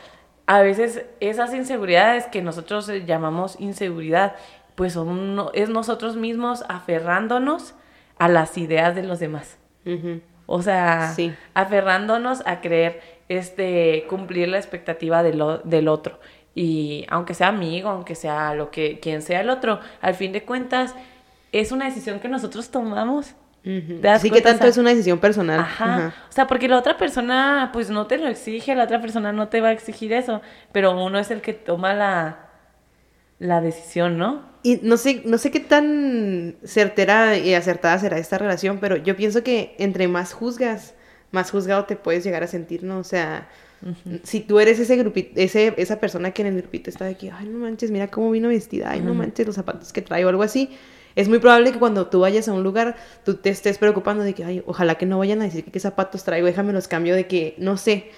a 0.52 0.62
veces 0.62 1.06
esas 1.22 1.54
inseguridades 1.54 2.26
que 2.26 2.42
nosotros 2.42 2.92
llamamos 3.06 3.56
inseguridad, 3.62 4.36
pues 4.76 4.92
son, 4.92 5.46
es 5.54 5.70
nosotros 5.70 6.18
mismos 6.18 6.66
aferrándonos 6.68 7.74
a 8.18 8.28
las 8.28 8.58
ideas 8.58 8.94
de 8.94 9.04
los 9.04 9.22
demás. 9.22 9.58
O 10.48 10.62
sea, 10.62 11.16
aferrándonos 11.54 12.46
a 12.46 12.60
creer 12.60 13.00
este, 13.30 14.06
cumplir 14.10 14.50
la 14.50 14.58
expectativa 14.58 15.24
del 15.24 15.88
otro. 15.88 16.20
Y 16.54 17.06
aunque 17.08 17.34
sea 17.34 17.48
amigo, 17.48 17.88
aunque 17.88 18.16
sea 18.16 18.54
lo 18.54 18.72
que, 18.72 19.00
quien 19.00 19.22
sea 19.22 19.40
el 19.40 19.50
otro, 19.50 19.80
al 20.02 20.16
fin 20.16 20.34
de 20.34 20.44
cuentas, 20.44 20.96
es 21.54 21.72
una 21.72 21.86
decisión 21.86 22.20
que 22.20 22.28
nosotros 22.28 22.72
tomamos. 22.72 23.36
Así 24.10 24.32
que 24.32 24.42
tanto 24.42 24.66
es 24.66 24.78
una 24.78 24.90
decisión 24.90 25.20
personal. 25.20 25.60
Ajá. 25.60 26.14
O 26.30 26.32
sea, 26.32 26.48
porque 26.48 26.68
la 26.68 26.78
otra 26.78 26.98
persona, 26.98 27.70
pues 27.74 27.90
no 27.90 28.08
te 28.08 28.18
lo 28.18 28.28
exige, 28.28 28.74
la 28.74 28.86
otra 28.86 29.02
persona 29.02 29.32
no 29.32 29.50
te 29.50 29.62
va 29.62 29.70
a 29.70 29.72
exigir 29.72 30.14
eso, 30.14 30.42
pero 30.72 31.00
uno 31.04 31.20
es 31.20 31.30
el 31.30 31.42
que 31.42 31.54
toma 31.54 31.94
la, 31.94 32.50
la 33.38 33.62
decisión, 33.62 34.18
¿no? 34.18 34.50
Y 34.64 34.80
no 34.84 34.98
sé, 34.98 35.22
no 35.26 35.38
sé 35.38 35.52
qué 35.52 35.60
tan 35.60 36.56
certera 36.64 37.38
y 37.38 37.54
acertada 37.54 37.98
será 38.00 38.18
esta 38.18 38.38
relación, 38.38 38.80
pero 38.80 38.98
yo 38.98 39.16
pienso 39.16 39.44
que 39.44 39.76
entre 39.80 40.08
más 40.08 40.34
juzgas, 40.34 40.94
más 41.32 41.52
juzgado 41.52 41.86
te 41.86 41.96
puedes 41.96 42.24
llegar 42.24 42.44
a 42.44 42.48
sentir, 42.48 42.84
¿no? 42.84 43.00
O 43.00 43.04
sea, 43.04 43.48
si 44.24 44.42
tú 44.42 44.60
eres 44.60 44.80
ese 44.80 44.96
grupito, 44.96 45.32
ese, 45.36 45.74
esa 45.78 46.00
persona 46.00 46.32
que 46.32 46.44
en 46.44 46.50
el 46.50 46.58
grupito 46.58 46.90
está 46.92 47.06
de 47.06 47.16
que, 47.16 47.32
ay, 47.32 47.48
no 47.48 47.58
manches, 47.58 47.90
mira 47.90 48.08
cómo 48.10 48.30
vino 48.30 48.50
vestida, 48.50 48.92
ay, 48.92 49.02
no 49.02 49.16
manches, 49.16 49.48
los 49.48 49.56
zapatos 49.56 49.92
que 49.92 50.04
trae 50.04 50.24
o 50.24 50.30
algo 50.30 50.44
así, 50.44 50.70
es 51.16 51.30
muy 51.30 51.40
probable 51.40 51.72
que 51.72 51.80
cuando 51.80 52.08
tú 52.08 52.22
vayas 52.22 52.48
a 52.48 52.54
un 52.54 52.64
lugar, 52.64 52.96
tú 53.26 53.36
te 53.36 53.50
estés 53.50 53.78
preocupando 53.78 54.24
de 54.24 54.34
que, 54.34 54.44
ay, 54.44 54.64
ojalá 54.66 54.96
que 54.96 55.06
no 55.06 55.18
vayan 55.18 55.42
a 55.42 55.46
decir 55.46 55.64
que 55.64 55.72
qué 55.72 55.80
zapatos 55.80 56.24
traigo, 56.24 56.48
déjame 56.48 56.74
los 56.74 56.88
cambio 56.88 57.16
de 57.16 57.28
que, 57.28 57.56
no 57.58 57.78
sé. 57.78 58.12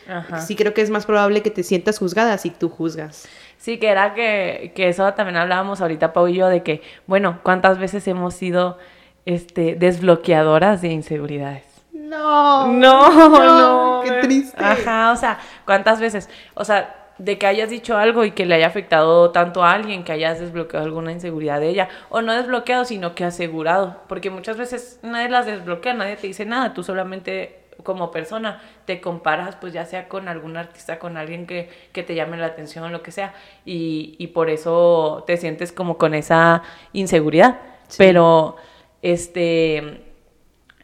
Sí 0.45 0.55
creo 0.55 0.73
que 0.73 0.81
es 0.81 0.89
más 0.89 1.05
probable 1.05 1.41
que 1.41 1.51
te 1.51 1.63
sientas 1.63 1.99
juzgada 1.99 2.37
si 2.37 2.49
tú 2.49 2.69
juzgas. 2.69 3.27
Sí, 3.57 3.77
que 3.77 3.87
era 3.87 4.13
que, 4.13 4.73
que 4.75 4.89
eso 4.89 5.13
también 5.13 5.37
hablábamos 5.37 5.81
ahorita, 5.81 6.13
Pau 6.13 6.27
y 6.27 6.35
yo, 6.35 6.49
de 6.49 6.63
que, 6.63 6.81
bueno, 7.07 7.39
¿cuántas 7.43 7.79
veces 7.79 8.07
hemos 8.07 8.33
sido 8.33 8.77
este, 9.25 9.75
desbloqueadoras 9.75 10.81
de 10.81 10.89
inseguridades? 10.89 11.63
No, 11.93 12.67
no, 12.67 13.09
no, 13.39 14.01
qué 14.03 14.11
triste. 14.21 14.63
Ajá, 14.63 15.11
o 15.11 15.15
sea, 15.15 15.39
¿cuántas 15.65 15.99
veces? 15.99 16.29
O 16.53 16.65
sea, 16.65 17.02
de 17.17 17.37
que 17.37 17.47
hayas 17.47 17.69
dicho 17.69 17.97
algo 17.97 18.25
y 18.25 18.31
que 18.31 18.45
le 18.45 18.55
haya 18.55 18.67
afectado 18.67 19.31
tanto 19.31 19.63
a 19.63 19.71
alguien, 19.71 20.03
que 20.03 20.11
hayas 20.11 20.39
desbloqueado 20.39 20.85
alguna 20.85 21.11
inseguridad 21.11 21.59
de 21.59 21.69
ella, 21.69 21.89
o 22.09 22.21
no 22.21 22.33
desbloqueado, 22.33 22.85
sino 22.85 23.15
que 23.15 23.23
asegurado, 23.23 24.01
porque 24.07 24.29
muchas 24.29 24.57
veces 24.57 24.99
nadie 25.03 25.29
las 25.29 25.45
desbloquea, 25.45 25.93
nadie 25.93 26.15
te 26.15 26.27
dice 26.27 26.45
nada, 26.45 26.73
tú 26.73 26.83
solamente 26.83 27.59
como 27.83 28.11
persona 28.11 28.61
te 28.85 29.01
comparas, 29.01 29.55
pues 29.55 29.73
ya 29.73 29.85
sea 29.85 30.07
con 30.07 30.27
algún 30.27 30.57
artista, 30.57 30.99
con 30.99 31.17
alguien 31.17 31.47
que, 31.47 31.69
que 31.91 32.03
te 32.03 32.15
llame 32.15 32.37
la 32.37 32.47
atención, 32.47 32.83
o 32.83 32.89
lo 32.89 33.01
que 33.03 33.11
sea, 33.11 33.33
y, 33.65 34.15
y, 34.17 34.27
por 34.27 34.49
eso 34.49 35.23
te 35.25 35.37
sientes 35.37 35.71
como 35.71 35.97
con 35.97 36.13
esa 36.13 36.61
inseguridad, 36.93 37.59
pero 37.97 38.57
este 39.01 40.12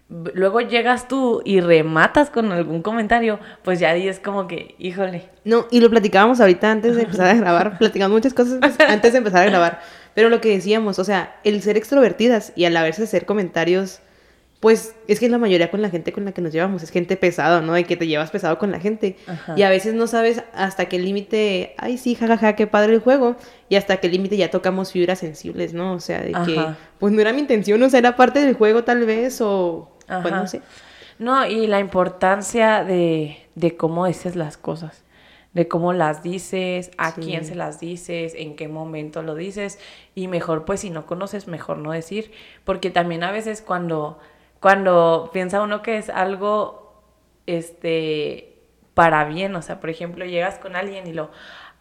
luego 0.10 0.62
llegas 0.62 1.08
tú 1.08 1.42
y 1.46 1.62
rematas 1.62 2.30
con 2.30 2.52
algún 2.52 2.82
comentario, 2.82 3.40
pues 3.64 3.80
ya 3.80 3.96
es 3.96 4.20
como 4.20 4.48
que, 4.48 4.76
híjole. 4.80 5.30
No, 5.44 5.68
y 5.70 5.80
lo 5.80 5.90
platicábamos 5.90 6.42
ahorita 6.42 6.72
antes 6.72 6.96
de 6.96 7.04
empezar 7.04 7.28
a 7.28 7.34
grabar, 7.36 7.78
platicamos 7.78 8.16
muchas 8.16 8.34
cosas 8.34 8.60
antes 8.88 9.12
de 9.12 9.18
empezar 9.20 9.44
a 9.44 9.50
grabar, 9.50 9.82
pero 10.16 10.30
lo 10.30 10.42
que 10.42 10.50
decíamos, 10.50 10.98
o 11.00 11.04
sea, 11.04 11.40
el 11.44 11.62
ser 11.62 11.78
extrovertidas 11.78 12.54
y 12.56 12.66
a 12.66 12.70
la 12.70 12.82
vez 12.82 13.00
hacer 13.00 13.26
comentarios, 13.26 14.02
pues 14.60 14.96
es 15.08 15.20
que 15.20 15.30
la 15.30 15.38
mayoría 15.38 15.72
con 15.72 15.82
la 15.82 15.90
gente 15.90 16.12
con 16.12 16.26
la 16.26 16.34
que 16.34 16.42
nos 16.42 16.52
llevamos 16.52 16.84
es 16.84 16.90
gente 16.90 17.16
pesada, 17.16 17.62
¿no? 17.62 17.74
De 17.74 17.86
que 17.86 17.96
te 17.96 18.08
llevas 18.08 18.30
pesado 18.30 18.58
con 18.58 18.72
la 18.72 18.80
gente. 18.82 19.16
Y 19.56 19.62
a 19.62 19.70
veces 19.70 19.94
no 19.94 20.06
sabes 20.06 20.44
hasta 20.54 20.88
qué 20.90 21.00
límite, 21.00 21.76
ay, 21.78 21.98
sí, 21.98 22.14
jajaja, 22.14 22.58
qué 22.58 22.68
padre 22.68 22.94
el 22.94 23.00
juego. 23.00 23.38
Y 23.70 23.76
hasta 23.78 23.98
qué 23.98 24.10
límite 24.10 24.36
ya 24.36 24.52
tocamos 24.52 24.92
fibras 24.92 25.20
sensibles, 25.20 25.74
¿no? 25.74 25.94
O 25.94 26.02
sea, 26.02 26.22
de 26.22 26.34
que, 26.46 26.62
pues 27.00 27.14
no 27.14 27.22
era 27.22 27.32
mi 27.32 27.40
intención, 27.40 27.82
o 27.82 27.90
sea, 27.90 28.00
era 28.00 28.18
parte 28.18 28.40
del 28.40 28.54
juego 28.54 28.84
tal 28.84 29.06
vez, 29.06 29.40
o 29.40 29.90
pues 30.22 30.34
no 30.34 30.48
sé. 30.48 30.62
No, 31.20 31.46
y 31.46 31.68
la 31.68 31.80
importancia 31.80 32.84
de, 32.84 33.46
de 33.56 33.76
cómo 33.76 34.06
dices 34.06 34.38
las 34.38 34.58
cosas, 34.58 35.04
de 35.54 35.68
cómo 35.68 35.92
las 35.92 36.24
dices, 36.24 36.92
a 36.98 37.14
quién 37.14 37.44
se 37.44 37.56
las 37.56 37.80
dices, 37.80 38.34
en 38.36 38.56
qué 38.56 38.70
momento 38.70 39.22
lo 39.22 39.36
dices, 39.36 39.80
y 40.16 40.28
mejor 40.28 40.64
pues 40.64 40.80
si 40.82 40.90
no 40.90 41.06
conoces, 41.06 41.48
mejor 41.48 41.78
no 41.78 41.92
decir, 41.92 42.32
porque 42.64 42.90
también 42.90 43.24
a 43.24 43.32
veces 43.32 43.62
cuando, 43.62 44.20
cuando 44.62 45.30
piensa 45.34 45.62
uno 45.62 45.82
que 45.82 45.98
es 45.98 46.10
algo, 46.10 47.04
este, 47.48 48.56
para 48.94 49.26
bien, 49.26 49.56
o 49.56 49.62
sea, 49.62 49.82
por 49.82 49.90
ejemplo, 49.90 50.24
llegas 50.26 50.58
con 50.60 50.78
alguien 50.78 51.06
y 51.08 51.14
lo, 51.14 51.32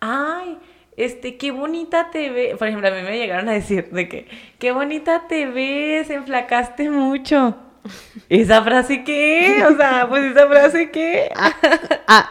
ay, 0.00 0.58
este, 0.96 1.36
qué 1.36 1.52
bonita 1.52 2.10
te 2.10 2.30
ves, 2.30 2.56
por 2.56 2.66
ejemplo, 2.66 2.88
a 2.88 2.90
mí 2.90 3.02
me 3.02 3.18
llegaron 3.18 3.48
a 3.48 3.52
decir 3.52 3.90
de 3.90 4.08
que, 4.08 4.26
qué 4.58 4.72
bonita 4.72 5.28
te 5.28 5.46
ves, 5.46 6.10
enflacaste 6.10 6.90
mucho. 6.90 7.56
¿Esa 8.28 8.62
frase 8.62 9.04
qué? 9.04 9.64
O 9.68 9.76
sea, 9.76 10.06
pues 10.08 10.32
esa 10.32 10.46
frase 10.46 10.90
qué. 10.90 11.30
Ah, 11.34 11.54
ah. 12.06 12.30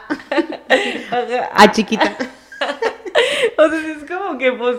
ah 1.54 1.72
chiquita. 1.72 2.16
o 3.58 3.70
sea, 3.70 3.92
es 3.92 4.10
como 4.10 4.38
que, 4.38 4.52
pues, 4.54 4.78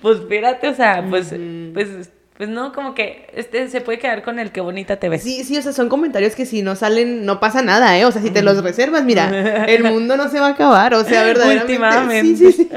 pues 0.00 0.18
espérate, 0.20 0.68
o 0.68 0.74
sea, 0.74 1.04
pues, 1.08 1.34
pues, 1.72 2.10
pues 2.36 2.48
no, 2.48 2.72
como 2.72 2.94
que 2.94 3.30
este 3.34 3.68
se 3.68 3.80
puede 3.80 3.98
quedar 3.98 4.22
con 4.22 4.38
el 4.38 4.50
qué 4.50 4.60
bonita 4.60 4.96
te 4.96 5.08
ves. 5.08 5.22
Sí, 5.22 5.44
sí, 5.44 5.56
o 5.56 5.62
sea, 5.62 5.72
son 5.72 5.88
comentarios 5.88 6.34
que 6.34 6.46
si 6.46 6.62
no 6.62 6.74
salen, 6.74 7.24
no 7.24 7.38
pasa 7.38 7.62
nada, 7.62 7.96
¿eh? 7.96 8.04
O 8.04 8.12
sea, 8.12 8.22
si 8.22 8.30
te 8.30 8.42
los 8.42 8.62
reservas, 8.62 9.04
mira, 9.04 9.66
el 9.66 9.84
mundo 9.92 10.16
no 10.16 10.28
se 10.28 10.40
va 10.40 10.48
a 10.48 10.50
acabar, 10.50 10.94
o 10.94 11.04
sea, 11.04 11.22
verdaderamente. 11.22 11.72
Últimamente. 11.72 12.36
Sí, 12.36 12.52
sí, 12.52 12.52
sí. 12.52 12.70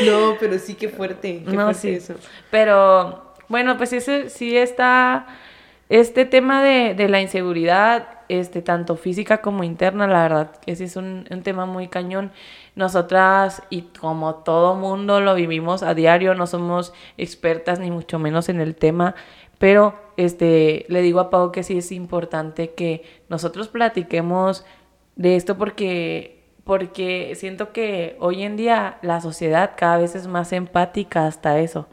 no, 0.06 0.36
pero 0.38 0.58
sí, 0.58 0.74
qué 0.74 0.88
fuerte. 0.88 1.42
Qué 1.44 1.56
no, 1.56 1.74
sí. 1.74 1.90
eso. 1.90 2.14
Pero, 2.50 3.34
bueno, 3.48 3.76
pues 3.76 3.92
ese 3.92 4.30
sí 4.30 4.56
está 4.56 5.26
este 5.92 6.24
tema 6.24 6.62
de, 6.62 6.94
de, 6.94 7.06
la 7.06 7.20
inseguridad, 7.20 8.08
este, 8.30 8.62
tanto 8.62 8.96
física 8.96 9.42
como 9.42 9.62
interna, 9.62 10.06
la 10.06 10.22
verdad, 10.22 10.52
ese 10.64 10.84
es 10.84 10.96
un, 10.96 11.26
tema 11.44 11.66
muy 11.66 11.88
cañón. 11.88 12.32
Nosotras, 12.74 13.62
y 13.68 13.82
como 13.82 14.36
todo 14.36 14.74
mundo 14.74 15.20
lo 15.20 15.34
vivimos 15.34 15.82
a 15.82 15.92
diario, 15.92 16.34
no 16.34 16.46
somos 16.46 16.94
expertas 17.18 17.78
ni 17.78 17.90
mucho 17.90 18.18
menos 18.18 18.48
en 18.48 18.58
el 18.62 18.74
tema, 18.74 19.14
pero 19.58 19.94
este, 20.16 20.86
le 20.88 21.02
digo 21.02 21.20
a 21.20 21.28
Pau 21.28 21.52
que 21.52 21.62
sí 21.62 21.76
es 21.76 21.92
importante 21.92 22.70
que 22.70 23.02
nosotros 23.28 23.68
platiquemos 23.68 24.64
de 25.16 25.36
esto 25.36 25.58
porque, 25.58 26.42
porque 26.64 27.34
siento 27.36 27.74
que 27.74 28.16
hoy 28.18 28.44
en 28.44 28.56
día 28.56 28.98
la 29.02 29.20
sociedad 29.20 29.72
cada 29.76 29.98
vez 29.98 30.14
es 30.14 30.26
más 30.26 30.54
empática 30.54 31.26
hasta 31.26 31.58
eso. 31.58 31.86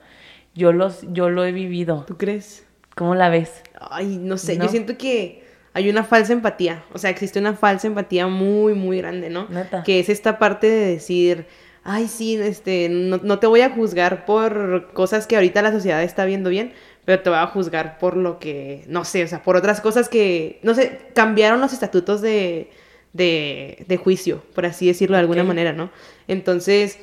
Yo, 0.55 0.71
los, 0.71 1.05
yo 1.11 1.29
lo 1.29 1.43
he 1.43 1.51
vivido. 1.51 2.05
¿Tú 2.07 2.17
crees? 2.17 2.68
¿Cómo 2.99 3.15
la 3.15 3.29
ves? 3.29 3.49
Ay, 3.79 4.17
no 4.17 4.37
sé, 4.37 4.57
yo 4.57 4.67
siento 4.67 4.97
que 4.97 5.41
hay 5.71 5.89
una 5.89 6.03
falsa 6.03 6.33
empatía, 6.33 6.83
o 6.91 6.97
sea, 6.97 7.09
existe 7.09 7.39
una 7.39 7.53
falsa 7.53 7.87
empatía 7.87 8.27
muy, 8.27 8.73
muy 8.73 8.97
grande, 8.97 9.29
¿no? 9.29 9.47
Que 9.85 10.01
es 10.01 10.09
esta 10.09 10.37
parte 10.37 10.67
de 10.69 10.85
decir, 10.87 11.45
ay, 11.85 12.09
sí, 12.09 12.35
este, 12.35 12.89
no, 12.89 13.39
te 13.39 13.47
voy 13.47 13.61
a 13.61 13.69
juzgar 13.69 14.25
por 14.25 14.91
cosas 14.91 15.27
que 15.27 15.37
ahorita 15.37 15.61
la 15.61 15.71
sociedad 15.71 16.03
está 16.03 16.25
viendo 16.25 16.49
bien, 16.49 16.73
pero 17.05 17.21
te 17.21 17.29
voy 17.29 17.39
a 17.39 17.47
juzgar 17.47 17.99
por 17.99 18.17
lo 18.17 18.37
que, 18.37 18.83
no 18.89 19.05
sé, 19.05 19.23
o 19.23 19.27
sea, 19.29 19.43
por 19.43 19.55
otras 19.55 19.79
cosas 19.79 20.09
que, 20.09 20.59
no 20.61 20.73
sé, 20.73 20.99
cambiaron 21.15 21.61
los 21.61 21.71
estatutos 21.71 22.19
de, 22.19 22.69
de, 23.13 23.85
de 23.87 23.95
juicio, 23.95 24.43
por 24.53 24.65
así 24.65 24.87
decirlo 24.87 25.15
de 25.15 25.21
alguna 25.21 25.45
manera, 25.45 25.71
¿no? 25.71 25.89
Entonces 26.27 26.99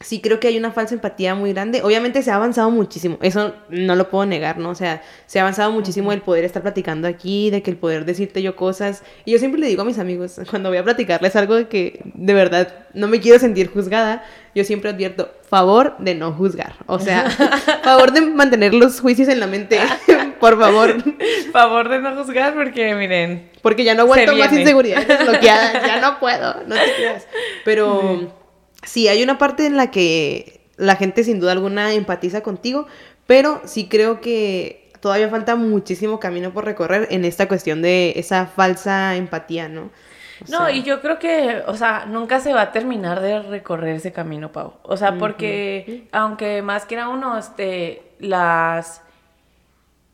sí 0.00 0.20
creo 0.20 0.40
que 0.40 0.48
hay 0.48 0.56
una 0.56 0.72
falsa 0.72 0.94
empatía 0.94 1.34
muy 1.34 1.52
grande. 1.52 1.82
Obviamente 1.82 2.22
se 2.22 2.30
ha 2.30 2.36
avanzado 2.36 2.70
muchísimo, 2.70 3.18
eso 3.20 3.54
no 3.68 3.94
lo 3.94 4.08
puedo 4.08 4.24
negar, 4.24 4.58
¿no? 4.58 4.70
O 4.70 4.74
sea, 4.74 5.02
se 5.26 5.38
ha 5.38 5.42
avanzado 5.42 5.70
muchísimo 5.72 6.12
el 6.12 6.22
poder 6.22 6.44
estar 6.44 6.62
platicando 6.62 7.06
aquí, 7.06 7.50
de 7.50 7.62
que 7.62 7.70
el 7.70 7.76
poder 7.76 8.06
decirte 8.06 8.42
yo 8.42 8.56
cosas. 8.56 9.02
Y 9.26 9.32
yo 9.32 9.38
siempre 9.38 9.60
le 9.60 9.66
digo 9.66 9.82
a 9.82 9.84
mis 9.84 9.98
amigos, 9.98 10.40
cuando 10.50 10.70
voy 10.70 10.78
a 10.78 10.84
platicarles 10.84 11.36
algo 11.36 11.54
de 11.54 11.68
que 11.68 12.00
de 12.14 12.34
verdad 12.34 12.86
no 12.94 13.08
me 13.08 13.20
quiero 13.20 13.38
sentir 13.38 13.70
juzgada, 13.70 14.24
yo 14.54 14.64
siempre 14.64 14.90
advierto, 14.90 15.30
favor 15.48 15.96
de 15.98 16.14
no 16.14 16.32
juzgar. 16.32 16.74
O 16.86 16.98
sea, 16.98 17.30
favor 17.84 18.12
de 18.12 18.22
mantener 18.22 18.72
los 18.72 19.00
juicios 19.00 19.28
en 19.28 19.38
la 19.38 19.46
mente, 19.46 19.78
por 20.40 20.58
favor. 20.58 20.96
Favor 21.52 21.90
de 21.90 22.00
no 22.00 22.16
juzgar 22.16 22.54
porque, 22.54 22.94
miren. 22.94 23.50
Porque 23.60 23.84
ya 23.84 23.94
no 23.94 24.02
aguanto 24.02 24.34
más 24.34 24.50
inseguridad 24.50 25.04
bloqueada, 25.24 25.86
ya 25.86 26.00
no 26.00 26.18
puedo, 26.18 26.54
no 26.66 26.74
te 26.74 26.94
creas. 26.96 27.26
Pero 27.64 28.39
sí, 28.90 29.06
hay 29.06 29.22
una 29.22 29.38
parte 29.38 29.66
en 29.66 29.76
la 29.76 29.92
que 29.92 30.60
la 30.76 30.96
gente 30.96 31.22
sin 31.22 31.38
duda 31.38 31.52
alguna 31.52 31.94
empatiza 31.94 32.40
contigo, 32.40 32.86
pero 33.26 33.60
sí 33.64 33.88
creo 33.88 34.20
que 34.20 34.90
todavía 34.98 35.28
falta 35.28 35.54
muchísimo 35.54 36.18
camino 36.18 36.52
por 36.52 36.64
recorrer 36.64 37.06
en 37.10 37.24
esta 37.24 37.46
cuestión 37.46 37.82
de 37.82 38.14
esa 38.16 38.46
falsa 38.46 39.14
empatía, 39.14 39.68
¿no? 39.68 39.90
no, 40.48 40.68
y 40.70 40.82
yo 40.82 41.00
creo 41.00 41.20
que, 41.20 41.62
o 41.66 41.76
sea, 41.76 42.06
nunca 42.06 42.40
se 42.40 42.52
va 42.52 42.62
a 42.62 42.72
terminar 42.72 43.20
de 43.20 43.40
recorrer 43.42 43.94
ese 43.94 44.10
camino, 44.10 44.50
Pau. 44.50 44.74
O 44.82 44.96
sea, 44.96 45.16
porque 45.18 46.08
aunque 46.10 46.60
más 46.62 46.84
quiera 46.84 47.08
uno, 47.08 47.38
este, 47.38 48.02
las, 48.18 49.02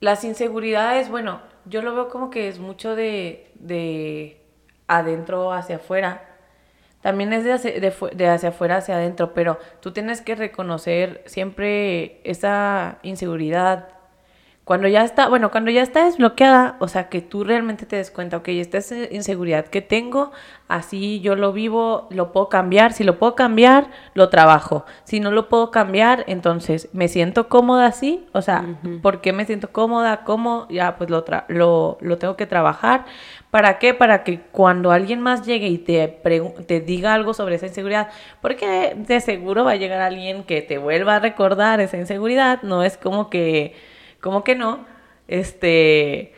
las 0.00 0.22
inseguridades, 0.24 1.08
bueno, 1.08 1.40
yo 1.64 1.80
lo 1.80 1.94
veo 1.94 2.08
como 2.08 2.28
que 2.28 2.48
es 2.48 2.58
mucho 2.58 2.94
de, 2.94 3.50
de 3.54 4.38
adentro 4.86 5.52
hacia 5.52 5.76
afuera 5.76 6.35
también 7.06 7.32
es 7.32 7.44
de 7.44 7.52
hacia, 7.52 7.70
de, 7.70 8.26
hacia 8.26 8.48
afuera 8.48 8.78
hacia 8.78 8.96
adentro, 8.96 9.32
pero 9.32 9.60
tú 9.78 9.92
tienes 9.92 10.22
que 10.22 10.34
reconocer 10.34 11.22
siempre 11.26 12.20
esa 12.24 12.98
inseguridad. 13.04 13.90
Cuando 14.66 14.88
ya 14.88 15.04
está, 15.04 15.28
bueno, 15.28 15.52
cuando 15.52 15.70
ya 15.70 15.80
está 15.80 16.06
desbloqueada, 16.06 16.74
o 16.80 16.88
sea, 16.88 17.08
que 17.08 17.20
tú 17.20 17.44
realmente 17.44 17.86
te 17.86 17.94
des 17.94 18.10
cuenta, 18.10 18.38
ok, 18.38 18.48
esta 18.48 18.78
es 18.78 18.92
inseguridad 19.12 19.66
que 19.66 19.80
tengo, 19.80 20.32
así 20.66 21.20
yo 21.20 21.36
lo 21.36 21.52
vivo, 21.52 22.08
lo 22.10 22.32
puedo 22.32 22.48
cambiar, 22.48 22.92
si 22.92 23.04
lo 23.04 23.16
puedo 23.16 23.36
cambiar, 23.36 23.88
lo 24.14 24.28
trabajo, 24.28 24.84
si 25.04 25.20
no 25.20 25.30
lo 25.30 25.48
puedo 25.48 25.70
cambiar, 25.70 26.24
entonces 26.26 26.88
me 26.92 27.06
siento 27.06 27.48
cómoda 27.48 27.86
así, 27.86 28.26
o 28.32 28.42
sea, 28.42 28.64
¿por 29.02 29.20
qué 29.20 29.32
me 29.32 29.44
siento 29.44 29.70
cómoda? 29.70 30.24
¿Cómo? 30.24 30.66
Ya, 30.68 30.96
pues 30.96 31.10
lo, 31.10 31.24
lo, 31.46 31.96
lo 32.00 32.18
tengo 32.18 32.36
que 32.36 32.46
trabajar 32.46 33.04
¿Para 33.56 33.78
qué? 33.78 33.94
Para 33.94 34.22
que 34.22 34.40
cuando 34.52 34.90
alguien 34.92 35.20
más 35.20 35.46
llegue 35.46 35.68
y 35.68 35.78
te, 35.78 36.08
te 36.66 36.80
diga 36.80 37.14
algo 37.14 37.32
sobre 37.32 37.54
esa 37.54 37.66
inseguridad, 37.66 38.08
porque 38.42 38.94
de 38.94 39.18
seguro 39.20 39.64
va 39.64 39.70
a 39.70 39.76
llegar 39.76 40.02
alguien 40.02 40.44
que 40.44 40.60
te 40.60 40.76
vuelva 40.76 41.16
a 41.16 41.20
recordar 41.20 41.80
esa 41.80 41.96
inseguridad, 41.96 42.60
no 42.62 42.82
es 42.82 42.98
como 42.98 43.30
que, 43.30 43.74
como 44.20 44.44
que 44.44 44.54
no, 44.54 44.86
este, 45.28 46.34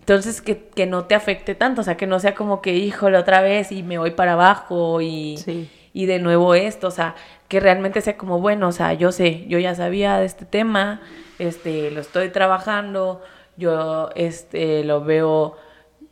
entonces 0.00 0.42
que, 0.42 0.68
que 0.68 0.86
no 0.86 1.04
te 1.06 1.14
afecte 1.14 1.54
tanto, 1.54 1.80
o 1.82 1.84
sea, 1.84 1.96
que 1.96 2.06
no 2.06 2.20
sea 2.20 2.34
como 2.34 2.62
que, 2.62 2.74
híjole, 2.74 3.18
otra 3.18 3.40
vez 3.40 3.72
y 3.72 3.82
me 3.82 3.98
voy 3.98 4.12
para 4.12 4.32
abajo 4.32 5.00
y, 5.00 5.68
y 5.92 6.06
de 6.06 6.18
nuevo 6.18 6.54
esto, 6.54 6.88
o 6.88 6.92
sea, 6.92 7.14
que 7.48 7.60
realmente 7.60 8.00
sea 8.00 8.16
como, 8.16 8.40
bueno, 8.40 8.68
o 8.68 8.72
sea, 8.72 8.94
yo 8.94 9.12
sé, 9.12 9.46
yo 9.48 9.58
ya 9.58 9.74
sabía 9.74 10.18
de 10.18 10.26
este 10.26 10.44
tema, 10.44 11.00
este, 11.38 11.90
lo 11.90 12.00
estoy 12.00 12.30
trabajando, 12.30 13.22
yo, 13.56 14.10
este, 14.14 14.84
lo 14.84 15.04
veo 15.04 15.56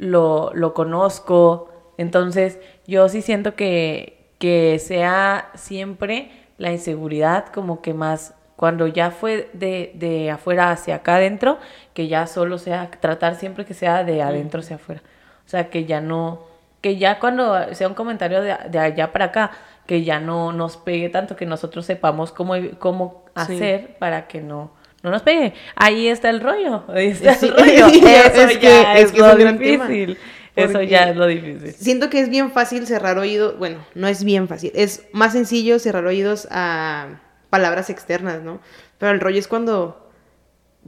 lo, 0.00 0.50
lo 0.54 0.74
conozco. 0.74 1.68
Entonces, 1.98 2.58
yo 2.86 3.08
sí 3.08 3.22
siento 3.22 3.54
que, 3.54 4.32
que 4.38 4.78
sea 4.78 5.50
siempre 5.54 6.30
la 6.58 6.72
inseguridad 6.72 7.46
como 7.48 7.82
que 7.82 7.94
más 7.94 8.34
cuando 8.60 8.86
ya 8.86 9.10
fue 9.10 9.48
de, 9.54 9.90
de, 9.94 10.30
afuera 10.30 10.70
hacia 10.70 10.96
acá 10.96 11.16
adentro, 11.16 11.58
que 11.94 12.08
ya 12.08 12.26
solo 12.26 12.58
sea, 12.58 12.90
tratar 12.90 13.36
siempre 13.36 13.64
que 13.64 13.72
sea 13.72 14.04
de 14.04 14.20
adentro 14.20 14.60
hacia 14.60 14.76
afuera. 14.76 15.00
O 15.46 15.48
sea, 15.48 15.70
que 15.70 15.86
ya 15.86 16.02
no, 16.02 16.42
que 16.82 16.98
ya 16.98 17.18
cuando 17.18 17.72
sea 17.72 17.88
un 17.88 17.94
comentario 17.94 18.42
de, 18.42 18.54
de 18.68 18.78
allá 18.78 19.12
para 19.12 19.24
acá, 19.24 19.52
que 19.86 20.04
ya 20.04 20.20
no 20.20 20.52
nos 20.52 20.76
pegue 20.76 21.08
tanto, 21.08 21.36
que 21.36 21.46
nosotros 21.46 21.86
sepamos 21.86 22.32
cómo, 22.32 22.52
cómo 22.78 23.24
hacer 23.34 23.96
para 23.98 24.28
que 24.28 24.42
no, 24.42 24.72
no 25.02 25.08
nos 25.08 25.22
pegue. 25.22 25.54
Ahí 25.74 26.08
está 26.08 26.28
el 26.28 26.42
rollo. 26.42 26.84
Ahí 26.88 27.06
está 27.06 27.32
el 27.40 27.54
rollo. 27.54 27.86
Eso 27.86 28.60
ya 28.60 28.94
es, 28.98 29.16
lo 29.16 29.36
difícil. 29.36 30.18
Eso 30.54 30.82
ya 30.82 31.08
es 31.08 31.16
lo 31.16 31.26
difícil. 31.26 31.72
Siento 31.72 32.10
que 32.10 32.20
es 32.20 32.28
bien 32.28 32.50
fácil 32.50 32.86
cerrar 32.86 33.16
oídos. 33.16 33.58
Bueno, 33.58 33.78
no 33.94 34.06
es 34.06 34.22
bien 34.22 34.48
fácil. 34.48 34.70
Es 34.74 35.08
más 35.12 35.32
sencillo 35.32 35.78
cerrar 35.78 36.04
oídos 36.04 36.46
a 36.50 37.20
palabras 37.50 37.90
externas, 37.90 38.42
¿no? 38.42 38.60
Pero 38.98 39.12
el 39.12 39.20
rollo 39.20 39.38
es 39.38 39.48
cuando 39.48 40.10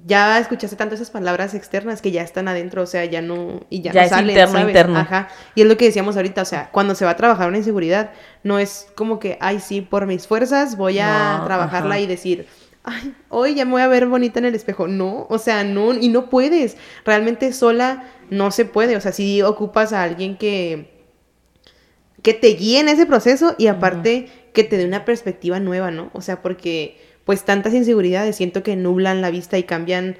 ya 0.06 0.38
escuchaste 0.38 0.76
tanto 0.76 0.94
esas 0.94 1.10
palabras 1.10 1.54
externas 1.54 2.00
que 2.00 2.10
ya 2.10 2.22
están 2.22 2.48
adentro, 2.48 2.82
o 2.82 2.86
sea, 2.86 3.04
ya 3.04 3.20
no 3.20 3.60
y 3.68 3.82
ya, 3.82 3.92
no 3.92 4.08
salen, 4.08 4.30
interno, 4.30 4.60
interno. 4.60 4.98
Ajá. 4.98 5.28
Y 5.54 5.62
es 5.62 5.68
lo 5.68 5.76
que 5.76 5.84
decíamos 5.84 6.16
ahorita, 6.16 6.42
o 6.42 6.46
sea, 6.46 6.70
cuando 6.72 6.94
se 6.94 7.04
va 7.04 7.12
a 7.12 7.16
trabajar 7.16 7.48
una 7.48 7.58
inseguridad, 7.58 8.10
no 8.42 8.58
es 8.58 8.88
como 8.94 9.18
que, 9.18 9.36
ay, 9.40 9.60
sí, 9.60 9.82
por 9.82 10.06
mis 10.06 10.26
fuerzas 10.26 10.76
voy 10.76 10.98
a 10.98 11.42
trabajarla 11.44 12.00
y 12.00 12.06
decir, 12.06 12.46
ay, 12.84 13.14
hoy 13.28 13.54
ya 13.54 13.64
me 13.64 13.72
voy 13.72 13.82
a 13.82 13.88
ver 13.88 14.06
bonita 14.06 14.38
en 14.38 14.46
el 14.46 14.54
espejo. 14.54 14.88
No, 14.88 15.26
o 15.28 15.38
sea, 15.38 15.62
no, 15.62 15.92
y 15.92 16.08
no 16.08 16.30
puedes. 16.30 16.76
Realmente 17.04 17.52
sola 17.52 18.04
no 18.30 18.50
se 18.50 18.64
puede. 18.64 18.96
O 18.96 19.00
sea, 19.00 19.12
si 19.12 19.42
ocupas 19.42 19.92
a 19.92 20.02
alguien 20.02 20.38
que, 20.38 21.06
que 22.22 22.34
te 22.34 22.48
guíe 22.48 22.80
en 22.80 22.88
ese 22.88 23.06
proceso 23.06 23.54
y 23.58 23.66
aparte 23.66 24.41
que 24.52 24.64
te 24.64 24.76
dé 24.76 24.84
una 24.84 25.04
perspectiva 25.04 25.60
nueva, 25.60 25.90
¿no? 25.90 26.10
O 26.12 26.20
sea, 26.20 26.42
porque 26.42 26.98
pues 27.24 27.44
tantas 27.44 27.74
inseguridades 27.74 28.36
siento 28.36 28.62
que 28.62 28.76
nublan 28.76 29.20
la 29.20 29.30
vista 29.30 29.58
y 29.58 29.62
cambian 29.62 30.16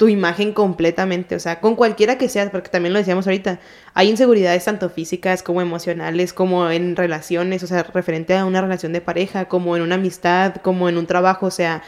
tu 0.00 0.08
imagen 0.08 0.54
completamente, 0.54 1.34
o 1.34 1.38
sea, 1.38 1.60
con 1.60 1.76
cualquiera 1.76 2.16
que 2.16 2.30
seas, 2.30 2.48
porque 2.48 2.70
también 2.70 2.94
lo 2.94 2.98
decíamos 2.98 3.26
ahorita, 3.26 3.60
hay 3.92 4.08
inseguridades 4.08 4.64
tanto 4.64 4.88
físicas 4.88 5.42
como 5.42 5.60
emocionales, 5.60 6.32
como 6.32 6.70
en 6.70 6.96
relaciones, 6.96 7.62
o 7.62 7.66
sea, 7.66 7.82
referente 7.82 8.34
a 8.34 8.46
una 8.46 8.62
relación 8.62 8.94
de 8.94 9.02
pareja, 9.02 9.44
como 9.44 9.76
en 9.76 9.82
una 9.82 9.96
amistad, 9.96 10.54
como 10.62 10.88
en 10.88 10.96
un 10.96 11.06
trabajo, 11.06 11.44
o 11.44 11.50
sea, 11.50 11.82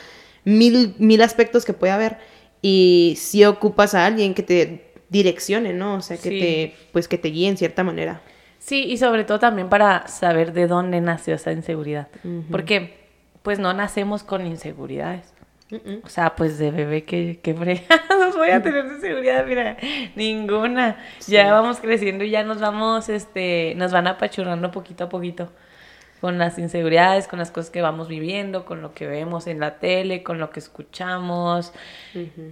mil, 0.44 0.94
mil 0.98 1.22
aspectos 1.22 1.64
que 1.64 1.72
puede 1.72 1.94
haber. 1.94 2.18
Y 2.60 3.14
si 3.18 3.46
ocupas 3.46 3.94
a 3.94 4.04
alguien 4.04 4.34
que 4.34 4.42
te 4.42 4.92
direccione, 5.08 5.72
¿no? 5.72 5.94
O 5.94 6.02
sea, 6.02 6.18
que 6.18 6.28
te, 6.28 6.74
pues 6.92 7.08
que 7.08 7.16
te 7.16 7.28
guíe 7.28 7.48
en 7.48 7.56
cierta 7.56 7.82
manera. 7.82 8.20
Sí, 8.64 8.84
y 8.84 8.96
sobre 8.96 9.24
todo 9.24 9.40
también 9.40 9.68
para 9.68 10.06
saber 10.06 10.52
de 10.52 10.68
dónde 10.68 11.00
nació 11.00 11.34
esa 11.34 11.50
inseguridad. 11.50 12.06
Porque, 12.48 12.96
pues 13.42 13.58
no 13.58 13.74
nacemos 13.74 14.22
con 14.22 14.46
inseguridades. 14.46 15.34
O 16.04 16.08
sea, 16.08 16.36
pues 16.36 16.58
de 16.58 16.70
bebé 16.70 17.02
que, 17.02 17.40
que 17.42 17.54
fregados 17.54 18.36
voy 18.36 18.50
a 18.50 18.62
tener 18.62 18.88
de 18.88 19.00
seguridad, 19.00 19.44
mira, 19.46 19.76
ninguna. 20.14 20.96
Ya 21.26 21.50
vamos 21.50 21.80
creciendo 21.80 22.22
y 22.22 22.30
ya 22.30 22.44
nos 22.44 22.60
vamos, 22.60 23.08
este, 23.08 23.74
nos 23.76 23.90
van 23.90 24.06
apachurrando 24.06 24.70
poquito 24.70 25.04
a 25.04 25.08
poquito 25.08 25.50
con 26.20 26.38
las 26.38 26.56
inseguridades, 26.56 27.26
con 27.26 27.40
las 27.40 27.50
cosas 27.50 27.70
que 27.70 27.82
vamos 27.82 28.06
viviendo, 28.06 28.64
con 28.64 28.80
lo 28.80 28.94
que 28.94 29.08
vemos 29.08 29.48
en 29.48 29.58
la 29.58 29.80
tele, 29.80 30.22
con 30.22 30.38
lo 30.38 30.50
que 30.50 30.60
escuchamos, 30.60 31.72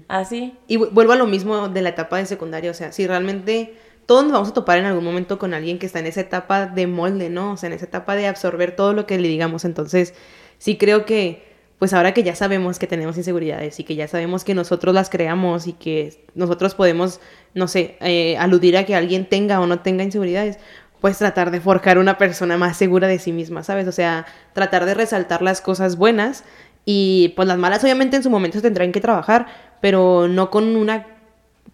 así. 0.09 0.57
Y 0.67 0.77
vuelvo 0.77 1.13
a 1.13 1.17
lo 1.17 1.29
mismo 1.29 1.69
de 1.69 1.83
la 1.83 1.91
etapa 1.91 2.17
de 2.17 2.27
secundaria, 2.27 2.73
o 2.73 2.75
sea, 2.75 2.91
si 2.91 3.07
realmente 3.07 3.77
todos 4.11 4.25
nos 4.25 4.33
vamos 4.33 4.49
a 4.49 4.55
topar 4.55 4.79
en 4.79 4.87
algún 4.87 5.05
momento 5.05 5.39
con 5.39 5.55
alguien 5.55 5.79
que 5.79 5.87
está 5.87 6.01
en 6.01 6.07
esa 6.07 6.23
etapa 6.23 6.67
de 6.67 6.89
molde, 6.89 7.31
¿no? 7.31 7.53
O 7.53 7.57
sea, 7.57 7.69
en 7.69 7.75
esa 7.75 7.85
etapa 7.85 8.17
de 8.17 8.27
absorber 8.27 8.75
todo 8.75 8.93
lo 8.93 9.07
que 9.07 9.17
le 9.21 9.29
digamos, 9.29 9.65
entonces 9.65 10.15
sí 10.59 10.77
creo 10.77 11.05
que 11.05 11.45
pues 11.79 11.93
ahora 11.93 12.13
que 12.13 12.25
ya 12.25 12.35
sabemos 12.35 12.81
que 12.81 12.89
tenemos 12.89 13.17
inseguridades 13.17 13.79
y 13.79 13.85
que 13.85 13.95
ya 13.95 14.09
sabemos 14.09 14.43
que 14.43 14.53
nosotros 14.53 14.97
las 14.97 15.11
creamos 15.11 15.69
y 15.69 15.75
que 15.75 16.25
nosotros 16.35 16.75
podemos, 16.75 17.21
no 17.55 17.69
sé, 17.69 17.99
eh, 18.01 18.37
aludir 18.39 18.77
a 18.77 18.85
que 18.85 18.97
alguien 18.97 19.29
tenga 19.29 19.61
o 19.61 19.69
no 19.69 19.79
tenga 19.79 20.03
inseguridades, 20.03 20.59
pues 21.01 21.17
tratar 21.19 21.53
de 21.53 21.61
forjar 21.61 21.97
una 21.97 22.19
persona 22.19 22.57
más 22.57 22.77
segura 22.77 23.07
de 23.07 23.21
sí 23.21 23.31
misma, 23.31 23.63
¿sabes? 23.63 23.87
O 23.87 23.93
sea, 23.93 24.27
tratar 24.55 24.87
de 24.87 24.95
resaltar 24.95 25.41
las 25.41 25.61
cosas 25.61 25.95
buenas 25.95 26.43
y 26.85 27.33
pues 27.37 27.47
las 27.47 27.59
malas 27.59 27.85
obviamente 27.85 28.17
en 28.17 28.25
su 28.25 28.31
momento 28.31 28.61
tendrán 28.61 28.91
que 28.91 29.01
trabajar, 29.01 29.47
pero 29.81 30.27
no 30.27 30.51
con 30.51 30.75
una 30.75 31.20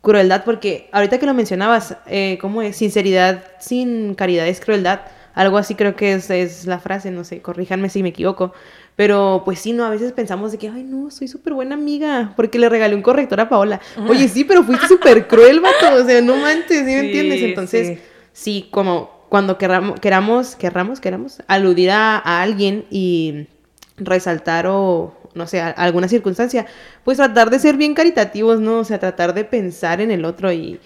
crueldad, 0.06 0.44
porque 0.44 0.88
ahorita 0.92 1.18
que 1.18 1.26
lo 1.26 1.34
mencionabas, 1.34 1.96
eh, 2.06 2.38
¿cómo 2.40 2.62
es? 2.62 2.76
Sinceridad 2.76 3.42
sin 3.58 4.14
caridad 4.14 4.46
es 4.46 4.60
crueldad. 4.60 5.00
Algo 5.34 5.58
así 5.58 5.74
creo 5.74 5.96
que 5.96 6.12
es, 6.12 6.30
es 6.30 6.64
la 6.64 6.78
frase, 6.78 7.10
no 7.10 7.24
sé, 7.24 7.42
corríjanme 7.42 7.88
si 7.88 8.04
me 8.04 8.10
equivoco. 8.10 8.52
Pero 8.94 9.42
pues 9.44 9.58
sí, 9.58 9.72
no, 9.72 9.84
a 9.84 9.90
veces 9.90 10.12
pensamos 10.12 10.52
de 10.52 10.58
que, 10.58 10.68
ay, 10.68 10.84
no, 10.84 11.10
soy 11.10 11.26
súper 11.26 11.54
buena 11.54 11.74
amiga, 11.74 12.34
porque 12.36 12.60
le 12.60 12.68
regalé 12.68 12.94
un 12.94 13.02
corrector 13.02 13.40
a 13.40 13.48
Paola. 13.48 13.80
Oye, 14.08 14.28
sí, 14.28 14.44
pero 14.44 14.62
fuiste 14.62 14.86
súper 14.86 15.26
cruel, 15.26 15.58
vato, 15.58 15.96
o 16.00 16.06
sea, 16.06 16.22
no 16.22 16.36
manches, 16.36 16.78
¿sí 16.78 16.84
me 16.84 17.00
entiendes? 17.00 17.42
Entonces, 17.42 17.98
sí. 18.32 18.68
como 18.70 19.10
cuando 19.28 19.58
queramos, 19.58 19.98
queramos, 19.98 20.54
querramos, 20.54 21.00
queramos 21.00 21.42
aludir 21.48 21.90
a, 21.90 22.18
alguien 22.42 22.84
y 22.90 23.48
resaltar 23.96 24.68
o, 24.68 25.12
no 25.36 25.46
sé, 25.46 25.60
alguna 25.60 26.08
circunstancia, 26.08 26.66
pues 27.04 27.18
tratar 27.18 27.50
de 27.50 27.58
ser 27.58 27.76
bien 27.76 27.94
caritativos, 27.94 28.60
¿no? 28.60 28.78
O 28.80 28.84
sea, 28.84 28.98
tratar 28.98 29.34
de 29.34 29.44
pensar 29.44 30.00
en 30.00 30.10
el 30.10 30.24
otro 30.24 30.50
y, 30.52 30.80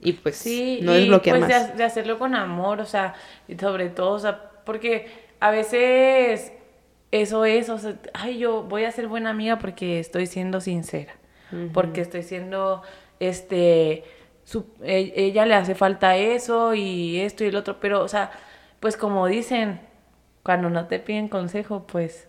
y 0.00 0.12
pues 0.14 0.36
sí, 0.36 0.80
no 0.82 0.92
desbloquear 0.92 1.38
pues, 1.38 1.50
más. 1.50 1.68
De, 1.72 1.76
de 1.76 1.84
hacerlo 1.84 2.18
con 2.18 2.34
amor, 2.34 2.80
o 2.80 2.86
sea, 2.86 3.14
y 3.48 3.56
sobre 3.56 3.90
todo, 3.90 4.12
o 4.12 4.18
sea, 4.18 4.50
porque 4.64 5.08
a 5.40 5.50
veces 5.50 6.52
eso 7.10 7.44
es, 7.44 7.68
o 7.68 7.78
sea, 7.78 7.96
ay, 8.14 8.38
yo 8.38 8.62
voy 8.62 8.84
a 8.84 8.92
ser 8.92 9.08
buena 9.08 9.30
amiga 9.30 9.58
porque 9.58 9.98
estoy 9.98 10.26
siendo 10.26 10.60
sincera, 10.60 11.14
porque 11.72 12.00
estoy 12.00 12.22
siendo, 12.22 12.82
este, 13.20 14.04
su, 14.44 14.66
e, 14.82 15.12
ella 15.16 15.46
le 15.46 15.54
hace 15.54 15.74
falta 15.74 16.16
eso 16.16 16.74
y 16.74 17.20
esto 17.20 17.44
y 17.44 17.48
el 17.48 17.56
otro, 17.56 17.78
pero, 17.80 18.02
o 18.02 18.08
sea, 18.08 18.30
pues 18.80 18.96
como 18.96 19.26
dicen, 19.26 19.80
cuando 20.42 20.70
no 20.70 20.86
te 20.86 20.98
piden 21.00 21.28
consejo, 21.28 21.86
pues 21.86 22.28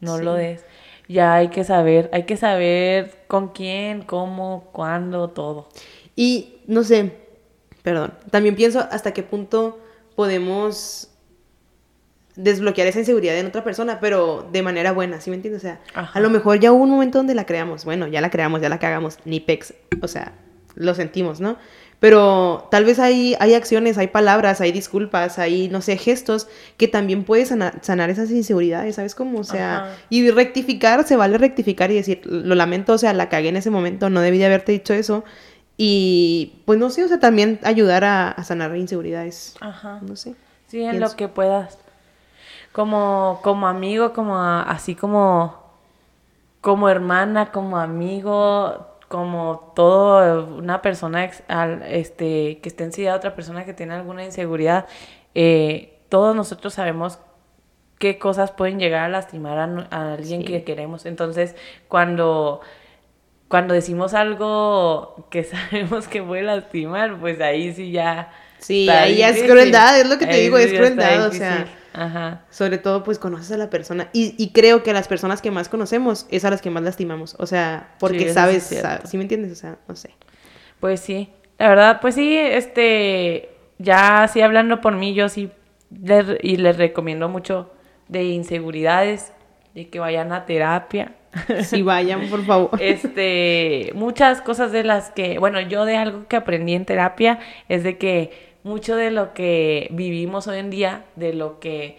no 0.00 0.18
lo 0.18 0.34
des. 0.34 0.64
Ya 1.10 1.34
hay 1.34 1.48
que 1.48 1.64
saber, 1.64 2.08
hay 2.12 2.22
que 2.22 2.36
saber 2.36 3.24
con 3.26 3.48
quién, 3.48 4.02
cómo, 4.02 4.68
cuándo, 4.70 5.30
todo. 5.30 5.68
Y 6.14 6.60
no 6.68 6.84
sé, 6.84 7.16
perdón, 7.82 8.14
también 8.30 8.54
pienso 8.54 8.78
hasta 8.78 9.12
qué 9.12 9.24
punto 9.24 9.80
podemos 10.14 11.10
desbloquear 12.36 12.86
esa 12.86 13.00
inseguridad 13.00 13.36
en 13.36 13.46
otra 13.46 13.64
persona, 13.64 13.98
pero 13.98 14.48
de 14.52 14.62
manera 14.62 14.92
buena, 14.92 15.20
¿sí 15.20 15.30
me 15.30 15.36
entiendes? 15.36 15.64
O 15.64 15.66
sea, 15.66 15.80
a 15.94 16.20
lo 16.20 16.30
mejor 16.30 16.60
ya 16.60 16.70
hubo 16.70 16.84
un 16.84 16.90
momento 16.90 17.18
donde 17.18 17.34
la 17.34 17.44
creamos, 17.44 17.84
bueno, 17.84 18.06
ya 18.06 18.20
la 18.20 18.30
creamos, 18.30 18.60
ya 18.60 18.68
la 18.68 18.78
cagamos, 18.78 19.18
ni 19.24 19.40
pex, 19.40 19.74
o 20.02 20.06
sea, 20.06 20.34
lo 20.76 20.94
sentimos, 20.94 21.40
¿no? 21.40 21.56
Pero 22.00 22.66
tal 22.70 22.86
vez 22.86 22.98
hay, 22.98 23.36
hay 23.40 23.52
acciones, 23.52 23.98
hay 23.98 24.06
palabras, 24.06 24.62
hay 24.62 24.72
disculpas, 24.72 25.38
hay, 25.38 25.68
no 25.68 25.82
sé, 25.82 25.98
gestos 25.98 26.48
que 26.78 26.88
también 26.88 27.24
puedes 27.24 27.48
sanar, 27.48 28.10
esas 28.10 28.30
inseguridades, 28.30 28.96
¿sabes 28.96 29.14
cómo? 29.14 29.40
O 29.40 29.44
sea, 29.44 29.94
y 30.08 30.30
rectificar, 30.30 31.06
se 31.06 31.16
vale 31.16 31.36
rectificar 31.36 31.90
y 31.90 31.96
decir, 31.96 32.22
lo 32.24 32.54
lamento, 32.54 32.94
o 32.94 32.98
sea, 32.98 33.12
la 33.12 33.28
cagué 33.28 33.50
en 33.50 33.58
ese 33.58 33.68
momento, 33.68 34.08
no 34.08 34.22
debí 34.22 34.38
de 34.38 34.46
haberte 34.46 34.72
dicho 34.72 34.94
eso. 34.94 35.24
Y 35.76 36.62
pues 36.64 36.78
no 36.78 36.88
sé, 36.88 37.04
o 37.04 37.08
sea, 37.08 37.20
también 37.20 37.60
ayudar 37.62 38.04
a, 38.04 38.42
sanar 38.44 38.74
inseguridades. 38.76 39.56
Ajá. 39.60 39.98
No 40.00 40.16
sé. 40.16 40.34
Sí, 40.68 40.82
en 40.82 41.00
lo 41.00 41.14
que 41.16 41.28
puedas. 41.28 41.78
como, 42.72 43.40
como 43.42 43.68
amigo, 43.68 44.14
como 44.14 44.38
así 44.38 44.94
como, 44.94 45.62
como 46.62 46.88
hermana, 46.88 47.50
como 47.52 47.76
amigo, 47.78 48.89
como 49.10 49.72
todo 49.74 50.46
una 50.54 50.82
persona 50.82 51.24
este, 51.88 52.60
que 52.62 52.68
esté 52.68 52.84
enseñada 52.84 53.14
a 53.14 53.16
otra 53.16 53.34
persona 53.34 53.64
que 53.64 53.74
tiene 53.74 53.94
alguna 53.94 54.24
inseguridad, 54.24 54.86
eh, 55.34 55.98
todos 56.08 56.36
nosotros 56.36 56.74
sabemos 56.74 57.18
qué 57.98 58.20
cosas 58.20 58.52
pueden 58.52 58.78
llegar 58.78 59.02
a 59.02 59.08
lastimar 59.08 59.58
a, 59.58 60.12
alguien 60.12 60.44
que 60.44 60.62
queremos. 60.62 61.06
Entonces, 61.06 61.56
cuando, 61.88 62.60
cuando 63.48 63.74
decimos 63.74 64.14
algo 64.14 65.26
que 65.28 65.42
sabemos 65.72 66.06
que 66.06 66.22
puede 66.22 66.44
lastimar, 66.44 67.18
pues 67.18 67.40
ahí 67.40 67.74
sí 67.74 67.90
ya... 67.90 68.30
Sí, 68.58 68.88
ahí 68.88 69.16
ya 69.16 69.30
es 69.30 69.42
crueldad, 69.42 69.98
es 69.98 70.08
lo 70.08 70.18
que 70.18 70.26
te 70.28 70.36
digo, 70.36 70.56
es 70.56 70.72
crueldad, 70.72 71.26
o 71.26 71.32
sea... 71.32 71.66
Ajá. 72.00 72.46
Sobre 72.48 72.78
todo, 72.78 73.04
pues 73.04 73.18
conoces 73.18 73.52
a 73.52 73.58
la 73.58 73.68
persona. 73.68 74.08
Y, 74.14 74.34
y, 74.38 74.52
creo 74.52 74.82
que 74.82 74.90
a 74.90 74.94
las 74.94 75.06
personas 75.06 75.42
que 75.42 75.50
más 75.50 75.68
conocemos 75.68 76.26
es 76.30 76.46
a 76.46 76.50
las 76.50 76.62
que 76.62 76.70
más 76.70 76.82
lastimamos. 76.82 77.36
O 77.38 77.46
sea, 77.46 77.94
porque 77.98 78.32
sabes, 78.32 78.74
¿sí 79.04 79.16
me 79.18 79.24
entiendes? 79.24 79.52
O 79.52 79.56
sea, 79.56 79.76
no 79.86 79.94
sé. 79.94 80.10
Pues 80.80 81.00
sí. 81.00 81.28
La 81.58 81.68
verdad, 81.68 82.00
pues 82.00 82.14
sí, 82.14 82.38
este, 82.38 83.50
ya 83.76 84.22
así 84.22 84.40
hablando 84.40 84.80
por 84.80 84.96
mí, 84.96 85.12
yo 85.12 85.28
sí, 85.28 85.50
y 86.42 86.56
les 86.56 86.76
recomiendo 86.78 87.28
mucho 87.28 87.70
de 88.08 88.24
inseguridades, 88.24 89.34
de 89.74 89.90
que 89.90 89.98
vayan 89.98 90.32
a 90.32 90.46
terapia. 90.46 91.16
Sí, 91.62 91.82
vayan, 91.82 92.28
por 92.28 92.44
favor. 92.46 92.70
Este, 92.80 93.92
muchas 93.94 94.40
cosas 94.40 94.72
de 94.72 94.84
las 94.84 95.10
que, 95.10 95.38
bueno, 95.38 95.60
yo 95.60 95.84
de 95.84 95.96
algo 95.96 96.26
que 96.28 96.36
aprendí 96.36 96.74
en 96.74 96.86
terapia 96.86 97.40
es 97.68 97.84
de 97.84 97.98
que 97.98 98.49
mucho 98.62 98.96
de 98.96 99.10
lo 99.10 99.34
que 99.34 99.88
vivimos 99.92 100.46
hoy 100.46 100.58
en 100.58 100.70
día, 100.70 101.04
de 101.16 101.32
lo 101.32 101.60
que 101.60 101.98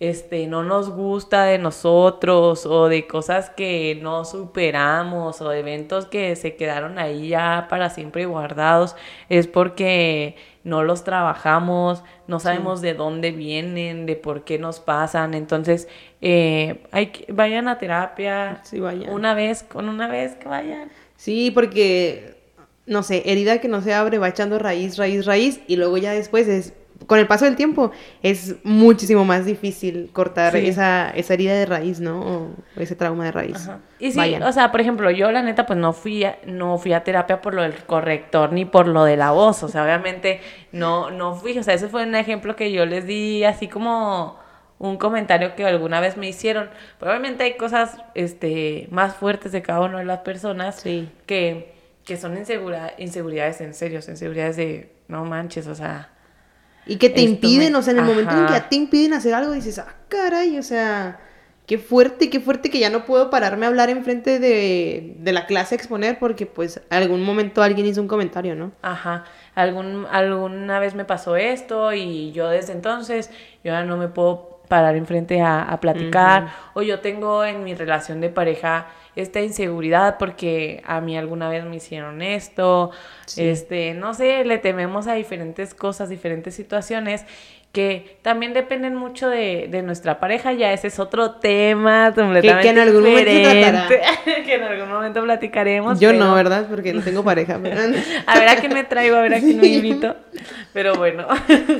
este, 0.00 0.46
no 0.46 0.62
nos 0.62 0.90
gusta 0.90 1.44
de 1.44 1.58
nosotros 1.58 2.66
o 2.66 2.88
de 2.88 3.06
cosas 3.06 3.50
que 3.50 3.98
no 4.02 4.24
superamos 4.24 5.40
o 5.40 5.48
de 5.48 5.60
eventos 5.60 6.06
que 6.06 6.34
se 6.36 6.56
quedaron 6.56 6.98
ahí 6.98 7.28
ya 7.28 7.68
para 7.70 7.90
siempre 7.90 8.26
guardados, 8.26 8.96
es 9.28 9.46
porque 9.46 10.36
no 10.64 10.82
los 10.82 11.04
trabajamos, 11.04 12.02
no 12.26 12.40
sabemos 12.40 12.80
de 12.80 12.94
dónde 12.94 13.32
vienen, 13.32 14.06
de 14.06 14.16
por 14.16 14.44
qué 14.44 14.58
nos 14.58 14.80
pasan. 14.80 15.34
Entonces, 15.34 15.88
eh, 16.22 16.82
hay 16.90 17.08
que, 17.08 17.32
vayan 17.32 17.68
a 17.68 17.78
terapia 17.78 18.60
sí, 18.64 18.80
vayan. 18.80 19.10
una 19.10 19.34
vez, 19.34 19.62
con 19.62 19.88
una 19.88 20.08
vez 20.08 20.34
que 20.36 20.48
vayan. 20.48 20.90
Sí, 21.16 21.50
porque 21.50 22.33
no 22.86 23.02
sé, 23.02 23.22
herida 23.26 23.58
que 23.58 23.68
no 23.68 23.80
se 23.80 23.94
abre 23.94 24.18
va 24.18 24.28
echando 24.28 24.58
raíz, 24.58 24.98
raíz, 24.98 25.24
raíz 25.26 25.60
y 25.66 25.76
luego 25.76 25.96
ya 25.96 26.12
después 26.12 26.48
es, 26.48 26.74
con 27.06 27.18
el 27.18 27.26
paso 27.26 27.44
del 27.44 27.56
tiempo, 27.56 27.90
es 28.22 28.56
muchísimo 28.62 29.24
más 29.24 29.44
difícil 29.44 30.10
cortar 30.12 30.56
esa, 30.56 31.10
esa 31.10 31.34
herida 31.34 31.54
de 31.54 31.66
raíz, 31.66 32.00
¿no? 32.00 32.20
O 32.20 32.50
ese 32.76 32.94
trauma 32.94 33.24
de 33.24 33.32
raíz. 33.32 33.68
Y 33.98 34.12
sí, 34.12 34.36
o 34.42 34.52
sea, 34.52 34.70
por 34.70 34.80
ejemplo, 34.80 35.10
yo 35.10 35.30
la 35.32 35.42
neta 35.42 35.66
pues 35.66 35.78
no 35.78 35.92
fui 35.92 36.24
a, 36.24 36.38
no 36.46 36.78
fui 36.78 36.92
a 36.92 37.04
terapia 37.04 37.40
por 37.40 37.54
lo 37.54 37.62
del 37.62 37.74
corrector 37.84 38.52
ni 38.52 38.64
por 38.64 38.86
lo 38.86 39.04
de 39.04 39.16
la 39.16 39.32
voz, 39.32 39.62
o 39.62 39.68
sea, 39.68 39.82
obviamente 39.82 40.40
no, 40.72 41.10
no 41.10 41.34
fui, 41.34 41.58
o 41.58 41.62
sea, 41.62 41.74
ese 41.74 41.88
fue 41.88 42.04
un 42.04 42.14
ejemplo 42.14 42.56
que 42.56 42.72
yo 42.72 42.86
les 42.86 43.06
di 43.06 43.44
así 43.44 43.68
como 43.68 44.38
un 44.78 44.96
comentario 44.96 45.54
que 45.54 45.64
alguna 45.64 46.00
vez 46.00 46.16
me 46.16 46.28
hicieron. 46.28 46.68
Probablemente 46.98 47.44
hay 47.44 47.56
cosas 47.56 47.96
este, 48.14 48.88
más 48.90 49.14
fuertes 49.14 49.52
de 49.52 49.62
cada 49.62 49.80
una 49.80 49.98
de 49.98 50.04
las 50.04 50.20
personas 50.20 50.80
sí. 50.80 51.08
que 51.26 51.73
que 52.04 52.16
son 52.16 52.36
inseguridades 52.36 53.60
en 53.60 53.74
serio, 53.74 54.00
inseguridades 54.06 54.56
de 54.56 54.92
no 55.08 55.24
manches, 55.24 55.66
o 55.66 55.74
sea. 55.74 56.10
Y 56.86 56.96
que 56.96 57.08
te 57.08 57.22
impiden, 57.22 57.74
o 57.76 57.82
sea, 57.82 57.92
en 57.92 58.00
el 58.00 58.04
momento 58.04 58.36
en 58.36 58.46
que 58.46 58.54
a 58.54 58.68
ti 58.68 58.76
impiden 58.76 59.14
hacer 59.14 59.32
algo, 59.32 59.52
dices, 59.52 59.78
ah, 59.78 59.94
caray, 60.08 60.58
o 60.58 60.62
sea, 60.62 61.18
qué 61.66 61.78
fuerte, 61.78 62.28
qué 62.28 62.40
fuerte 62.40 62.68
que 62.70 62.78
ya 62.78 62.90
no 62.90 63.06
puedo 63.06 63.30
pararme 63.30 63.64
a 63.64 63.70
hablar 63.70 63.88
enfrente 63.88 64.38
de, 64.38 65.14
de 65.18 65.32
la 65.32 65.46
clase 65.46 65.74
a 65.74 65.78
exponer 65.78 66.18
porque 66.18 66.44
pues 66.44 66.82
algún 66.90 67.22
momento 67.22 67.62
alguien 67.62 67.86
hizo 67.86 68.02
un 68.02 68.08
comentario, 68.08 68.54
¿no? 68.54 68.72
Ajá, 68.82 69.24
Algún, 69.54 70.06
alguna 70.10 70.78
vez 70.78 70.94
me 70.94 71.04
pasó 71.04 71.36
esto 71.36 71.92
y 71.94 72.32
yo 72.32 72.48
desde 72.48 72.72
entonces, 72.72 73.30
yo 73.62 73.72
ya 73.72 73.84
no 73.84 73.96
me 73.96 74.08
puedo 74.08 74.60
parar 74.68 74.96
enfrente 74.96 75.40
a, 75.40 75.62
a 75.62 75.80
platicar, 75.80 76.48
o 76.74 76.82
yo 76.82 77.00
tengo 77.00 77.44
en 77.44 77.64
mi 77.64 77.74
relación 77.74 78.20
de 78.20 78.30
pareja 78.30 78.88
esta 79.16 79.40
inseguridad 79.40 80.16
porque 80.18 80.82
a 80.84 81.00
mí 81.00 81.16
alguna 81.16 81.48
vez 81.48 81.64
me 81.64 81.76
hicieron 81.76 82.22
esto, 82.22 82.90
este, 83.36 83.94
no 83.94 84.14
sé, 84.14 84.44
le 84.44 84.58
tememos 84.58 85.06
a 85.06 85.14
diferentes 85.14 85.74
cosas, 85.74 86.08
diferentes 86.08 86.54
situaciones 86.54 87.24
que 87.74 88.18
también 88.22 88.54
dependen 88.54 88.94
mucho 88.94 89.28
de, 89.28 89.66
de 89.68 89.82
nuestra 89.82 90.20
pareja, 90.20 90.52
ya 90.52 90.72
ese 90.72 90.86
es 90.86 91.00
otro 91.00 91.32
tema 91.32 92.12
completamente 92.14 92.62
que, 92.62 92.68
en 92.68 92.78
algún 92.78 93.02
momento 93.02 93.24
que 94.24 94.54
en 94.54 94.62
algún 94.62 94.88
momento 94.88 95.22
platicaremos. 95.24 95.98
Yo 95.98 96.12
no, 96.12 96.36
¿verdad? 96.36 96.68
Porque 96.70 96.94
no 96.94 97.02
tengo 97.02 97.24
pareja. 97.24 97.54
a 98.26 98.38
ver 98.38 98.48
a 98.48 98.56
quién 98.60 98.72
me 98.72 98.84
traigo, 98.84 99.16
a 99.16 99.22
ver 99.22 99.34
a 99.34 99.40
quién 99.40 99.60
me 99.60 99.66
invito. 99.66 100.14
Pero 100.72 100.94
bueno. 100.94 101.26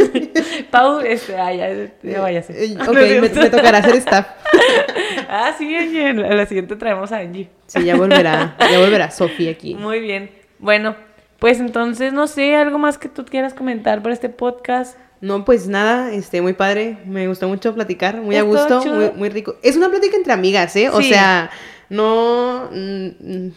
Pau, 0.72 0.98
este, 0.98 1.36
ah, 1.36 1.52
ya, 1.52 1.68
ya 2.02 2.20
váyase. 2.20 2.64
Eh, 2.64 2.76
ok, 2.76 3.20
me, 3.20 3.28
tocará 3.28 3.78
hacer 3.78 3.94
staff. 3.94 4.26
ah, 5.28 5.54
sí, 5.56 5.74
Angie. 5.74 6.08
A 6.08 6.34
la 6.34 6.46
siguiente 6.46 6.76
traemos 6.76 7.12
a 7.12 7.18
Angie. 7.18 7.48
Sí, 7.66 7.84
ya 7.84 7.96
volverá, 7.96 8.56
ya 8.58 8.78
volverá 8.78 9.10
Sofía 9.10 9.50
aquí. 9.50 9.74
Muy 9.74 10.00
bien. 10.00 10.30
Bueno, 10.58 10.96
pues 11.38 11.60
entonces, 11.60 12.12
no 12.12 12.26
sé, 12.26 12.56
algo 12.56 12.78
más 12.78 12.98
que 12.98 13.08
tú 13.08 13.24
quieras 13.24 13.54
comentar 13.54 14.02
por 14.02 14.12
este 14.12 14.28
podcast. 14.28 14.98
No, 15.20 15.44
pues 15.44 15.68
nada, 15.68 16.12
este, 16.12 16.42
muy 16.42 16.52
padre, 16.52 16.98
me 17.06 17.26
gustó 17.28 17.48
mucho 17.48 17.74
platicar, 17.74 18.16
muy 18.16 18.36
a 18.36 18.42
gusto, 18.42 18.84
muy, 18.84 19.10
muy, 19.16 19.28
rico. 19.30 19.56
Es 19.62 19.76
una 19.76 19.88
plática 19.88 20.16
entre 20.16 20.32
amigas, 20.32 20.76
¿eh? 20.76 20.90
O 20.90 21.00
sea, 21.00 21.50
no... 21.88 22.68
Mm, 22.70 23.48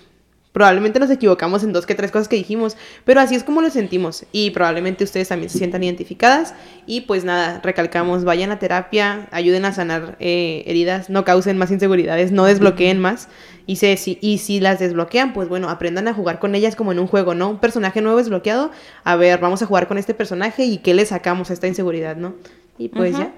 probablemente 0.57 0.99
nos 0.99 1.11
equivocamos 1.11 1.63
en 1.63 1.71
dos 1.71 1.85
que 1.85 1.93
tres 1.93 2.09
cosas 2.09 2.27
que 2.27 2.35
dijimos, 2.35 2.77
pero 3.05 3.21
así 3.21 3.35
es 3.35 3.43
como 3.43 3.61
lo 3.61 3.69
sentimos 3.69 4.25
y 4.31 4.49
probablemente 4.49 5.03
ustedes 5.03 5.27
también 5.27 5.51
se 5.51 5.59
sientan 5.59 5.83
identificadas 5.83 6.55
y 6.87 7.01
pues 7.01 7.23
nada, 7.23 7.61
recalcamos, 7.63 8.23
vayan 8.23 8.49
a 8.49 8.57
terapia, 8.57 9.27
ayuden 9.29 9.65
a 9.65 9.71
sanar 9.71 10.15
eh, 10.19 10.63
heridas, 10.65 11.11
no 11.11 11.25
causen 11.25 11.59
más 11.59 11.69
inseguridades, 11.69 12.31
no 12.31 12.45
desbloqueen 12.45 12.97
más 12.97 13.29
y, 13.67 13.75
si, 13.75 14.17
y 14.19 14.39
si 14.39 14.59
las 14.59 14.79
desbloquean, 14.79 15.31
pues 15.31 15.47
bueno, 15.47 15.69
aprendan 15.69 16.07
a 16.07 16.15
jugar 16.15 16.39
con 16.39 16.55
ellas 16.55 16.75
como 16.75 16.91
en 16.91 16.97
un 16.97 17.05
juego, 17.05 17.35
¿no? 17.35 17.51
Un 17.51 17.59
personaje 17.59 18.01
nuevo 18.01 18.17
desbloqueado, 18.17 18.71
a 19.03 19.15
ver, 19.15 19.39
vamos 19.39 19.61
a 19.61 19.67
jugar 19.67 19.87
con 19.87 19.99
este 19.99 20.15
personaje 20.15 20.63
y 20.63 20.79
qué 20.79 20.95
le 20.95 21.05
sacamos 21.05 21.51
a 21.51 21.53
esta 21.53 21.67
inseguridad, 21.67 22.15
¿no? 22.15 22.33
Y 22.79 22.89
pues 22.89 23.15
ya. 23.15 23.31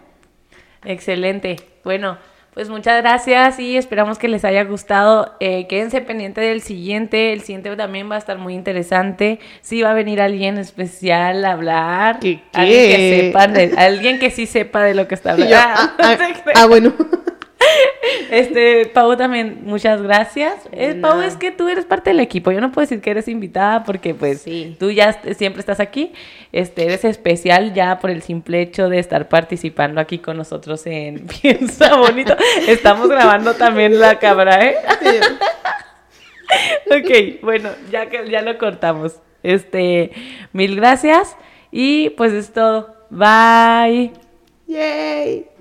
Excelente. 0.85 1.57
Bueno, 1.83 2.17
pues 2.53 2.69
muchas 2.69 3.01
gracias 3.01 3.59
y 3.59 3.77
esperamos 3.77 4.17
que 4.17 4.27
les 4.27 4.43
haya 4.43 4.63
gustado. 4.63 5.35
Eh, 5.39 5.67
quédense 5.67 6.01
pendiente 6.01 6.41
del 6.41 6.61
siguiente. 6.61 7.31
El 7.33 7.41
siguiente 7.41 7.75
también 7.75 8.09
va 8.09 8.15
a 8.15 8.17
estar 8.17 8.37
muy 8.37 8.53
interesante. 8.53 9.39
Sí 9.61 9.81
va 9.81 9.91
a 9.91 9.93
venir 9.93 10.19
alguien 10.19 10.57
especial 10.57 11.45
a 11.45 11.51
hablar. 11.51 12.19
¿Qué, 12.19 12.41
Alguien 12.53 12.85
que 12.89 13.21
sepa, 13.21 13.47
de, 13.47 13.73
alguien 13.77 14.19
que 14.19 14.31
sí 14.31 14.45
sepa 14.45 14.83
de 14.83 14.95
lo 14.95 15.07
que 15.07 15.15
está 15.15 15.31
hablando. 15.31 15.55
ah, 15.55 15.95
ah, 15.99 16.17
ah 16.55 16.65
bueno. 16.65 16.93
Este, 18.31 18.85
Pau 18.85 19.17
también, 19.17 19.61
muchas 19.63 20.01
gracias. 20.01 20.53
Eh, 20.71 20.93
Pau, 20.93 21.21
es 21.21 21.35
que 21.35 21.51
tú 21.51 21.67
eres 21.67 21.85
parte 21.85 22.11
del 22.11 22.19
equipo. 22.19 22.51
Yo 22.51 22.61
no 22.61 22.71
puedo 22.71 22.85
decir 22.85 23.01
que 23.01 23.09
eres 23.09 23.27
invitada 23.27 23.83
porque 23.83 24.13
pues 24.13 24.45
tú 24.77 24.91
ya 24.91 25.13
siempre 25.35 25.59
estás 25.59 25.79
aquí. 25.79 26.11
Este, 26.51 26.85
eres 26.85 27.05
especial 27.05 27.73
ya 27.73 27.99
por 27.99 28.11
el 28.11 28.21
simple 28.21 28.61
hecho 28.61 28.89
de 28.89 28.99
estar 28.99 29.29
participando 29.29 29.99
aquí 29.99 30.19
con 30.19 30.37
nosotros 30.37 30.85
en 30.85 31.27
Piensa 31.41 31.95
Bonito. 31.95 32.35
Estamos 32.67 33.09
grabando 33.09 33.53
también 33.55 33.99
la 33.99 34.19
cámara, 34.19 34.63
¿eh? 34.65 34.75
ok, 36.91 37.41
bueno, 37.41 37.69
ya 37.91 38.09
que 38.09 38.29
ya 38.29 38.41
lo 38.41 38.57
cortamos. 38.57 39.15
Este, 39.41 40.11
mil 40.53 40.75
gracias 40.75 41.35
y 41.71 42.11
pues 42.11 42.33
es 42.33 42.51
todo. 42.53 42.95
Bye. 43.09 44.11
Yay. 44.67 45.49